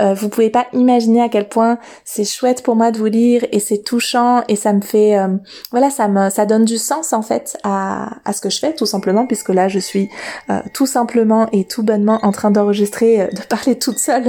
Euh, 0.00 0.14
vous 0.14 0.28
pouvez 0.28 0.50
pas 0.50 0.66
imaginer 0.72 1.22
à 1.22 1.28
quel 1.28 1.48
point 1.48 1.78
c'est 2.04 2.24
chouette 2.24 2.62
pour 2.62 2.74
moi 2.74 2.90
de 2.90 2.98
vous 2.98 3.06
lire 3.06 3.44
et 3.52 3.60
c'est 3.60 3.78
touchant 3.78 4.42
et 4.48 4.56
ça 4.56 4.72
me 4.72 4.80
fait, 4.80 5.16
euh, 5.16 5.28
voilà, 5.70 5.90
ça 5.90 6.08
me, 6.08 6.28
ça 6.30 6.44
donne 6.44 6.64
du 6.64 6.78
sens 6.78 7.12
en 7.12 7.22
fait 7.22 7.56
à, 7.68 8.32
ce 8.32 8.40
que 8.40 8.50
je 8.50 8.58
fais 8.58 8.74
tout 8.74 8.86
simplement 8.86 9.26
puisque 9.26 9.50
là 9.50 9.68
je 9.68 9.78
suis 9.78 10.08
euh, 10.50 10.60
tout 10.72 10.86
simplement 10.86 11.48
et 11.52 11.64
tout 11.64 11.82
bonnement 11.82 12.18
en 12.22 12.32
train 12.32 12.50
d'enregistrer, 12.50 13.22
euh, 13.22 13.26
de 13.28 13.42
parler 13.42 13.78
toute 13.78 13.98
seule 13.98 14.24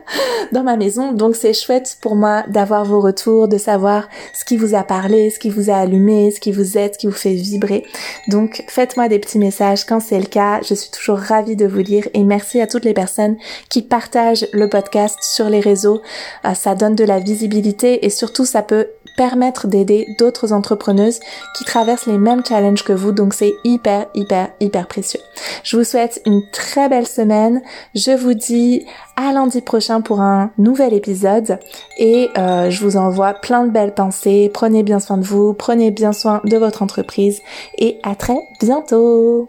dans 0.52 0.62
ma 0.62 0.76
maison. 0.76 1.12
Donc 1.12 1.36
c'est 1.36 1.52
chouette 1.52 1.98
pour 2.00 2.16
moi 2.16 2.44
d'avoir 2.48 2.84
vos 2.84 3.00
retours, 3.00 3.48
de 3.48 3.58
savoir 3.58 4.08
ce 4.32 4.44
qui 4.44 4.56
vous 4.56 4.74
a 4.74 4.82
parlé, 4.82 5.30
ce 5.30 5.38
qui 5.38 5.50
vous 5.50 5.70
a 5.70 5.74
allumé, 5.74 6.30
ce 6.30 6.40
qui 6.40 6.52
vous 6.52 6.78
aide, 6.78 6.94
ce 6.94 6.98
qui 6.98 7.06
vous 7.06 7.12
fait 7.12 7.34
vibrer. 7.34 7.84
Donc 8.28 8.64
faites-moi 8.68 9.08
des 9.08 9.18
petits 9.18 9.38
messages 9.38 9.84
quand 9.84 10.00
c'est 10.00 10.20
le 10.20 10.26
cas. 10.26 10.60
Je 10.62 10.74
suis 10.74 10.90
toujours 10.90 11.18
ravie 11.18 11.56
de 11.56 11.66
vous 11.66 11.78
lire 11.78 12.08
et 12.14 12.24
merci 12.24 12.60
à 12.60 12.66
toutes 12.66 12.84
les 12.84 12.94
personnes 12.94 13.36
qui 13.68 13.82
partagent 13.82 14.46
le 14.52 14.68
podcast 14.68 15.18
sur 15.20 15.50
les 15.50 15.60
réseaux. 15.60 16.00
Euh, 16.44 16.54
ça 16.54 16.74
donne 16.74 16.94
de 16.94 17.04
la 17.04 17.18
visibilité 17.18 18.06
et 18.06 18.10
surtout 18.10 18.44
ça 18.44 18.62
peut 18.62 18.86
permettre 19.18 19.66
d'aider 19.66 20.06
d'autres 20.16 20.52
entrepreneuses 20.52 21.18
qui 21.56 21.64
traversent 21.64 22.06
les 22.06 22.18
mêmes 22.18 22.42
challenges 22.46 22.84
que 22.84 22.92
vous. 22.92 23.10
Donc 23.10 23.34
c'est 23.34 23.56
hyper, 23.64 24.06
hyper, 24.14 24.50
hyper 24.60 24.86
précieux. 24.86 25.20
Je 25.64 25.76
vous 25.76 25.84
souhaite 25.84 26.22
une 26.24 26.42
très 26.52 26.88
belle 26.88 27.06
semaine. 27.06 27.60
Je 27.96 28.12
vous 28.12 28.34
dis 28.34 28.86
à 29.16 29.32
lundi 29.32 29.60
prochain 29.60 30.00
pour 30.00 30.20
un 30.20 30.52
nouvel 30.56 30.94
épisode 30.94 31.58
et 31.98 32.30
euh, 32.38 32.70
je 32.70 32.84
vous 32.84 32.96
envoie 32.96 33.34
plein 33.34 33.64
de 33.64 33.70
belles 33.70 33.94
pensées. 33.94 34.50
Prenez 34.54 34.84
bien 34.84 35.00
soin 35.00 35.18
de 35.18 35.24
vous, 35.24 35.52
prenez 35.52 35.90
bien 35.90 36.12
soin 36.12 36.40
de 36.44 36.56
votre 36.56 36.82
entreprise 36.82 37.40
et 37.76 37.98
à 38.04 38.14
très 38.14 38.38
bientôt 38.60 39.48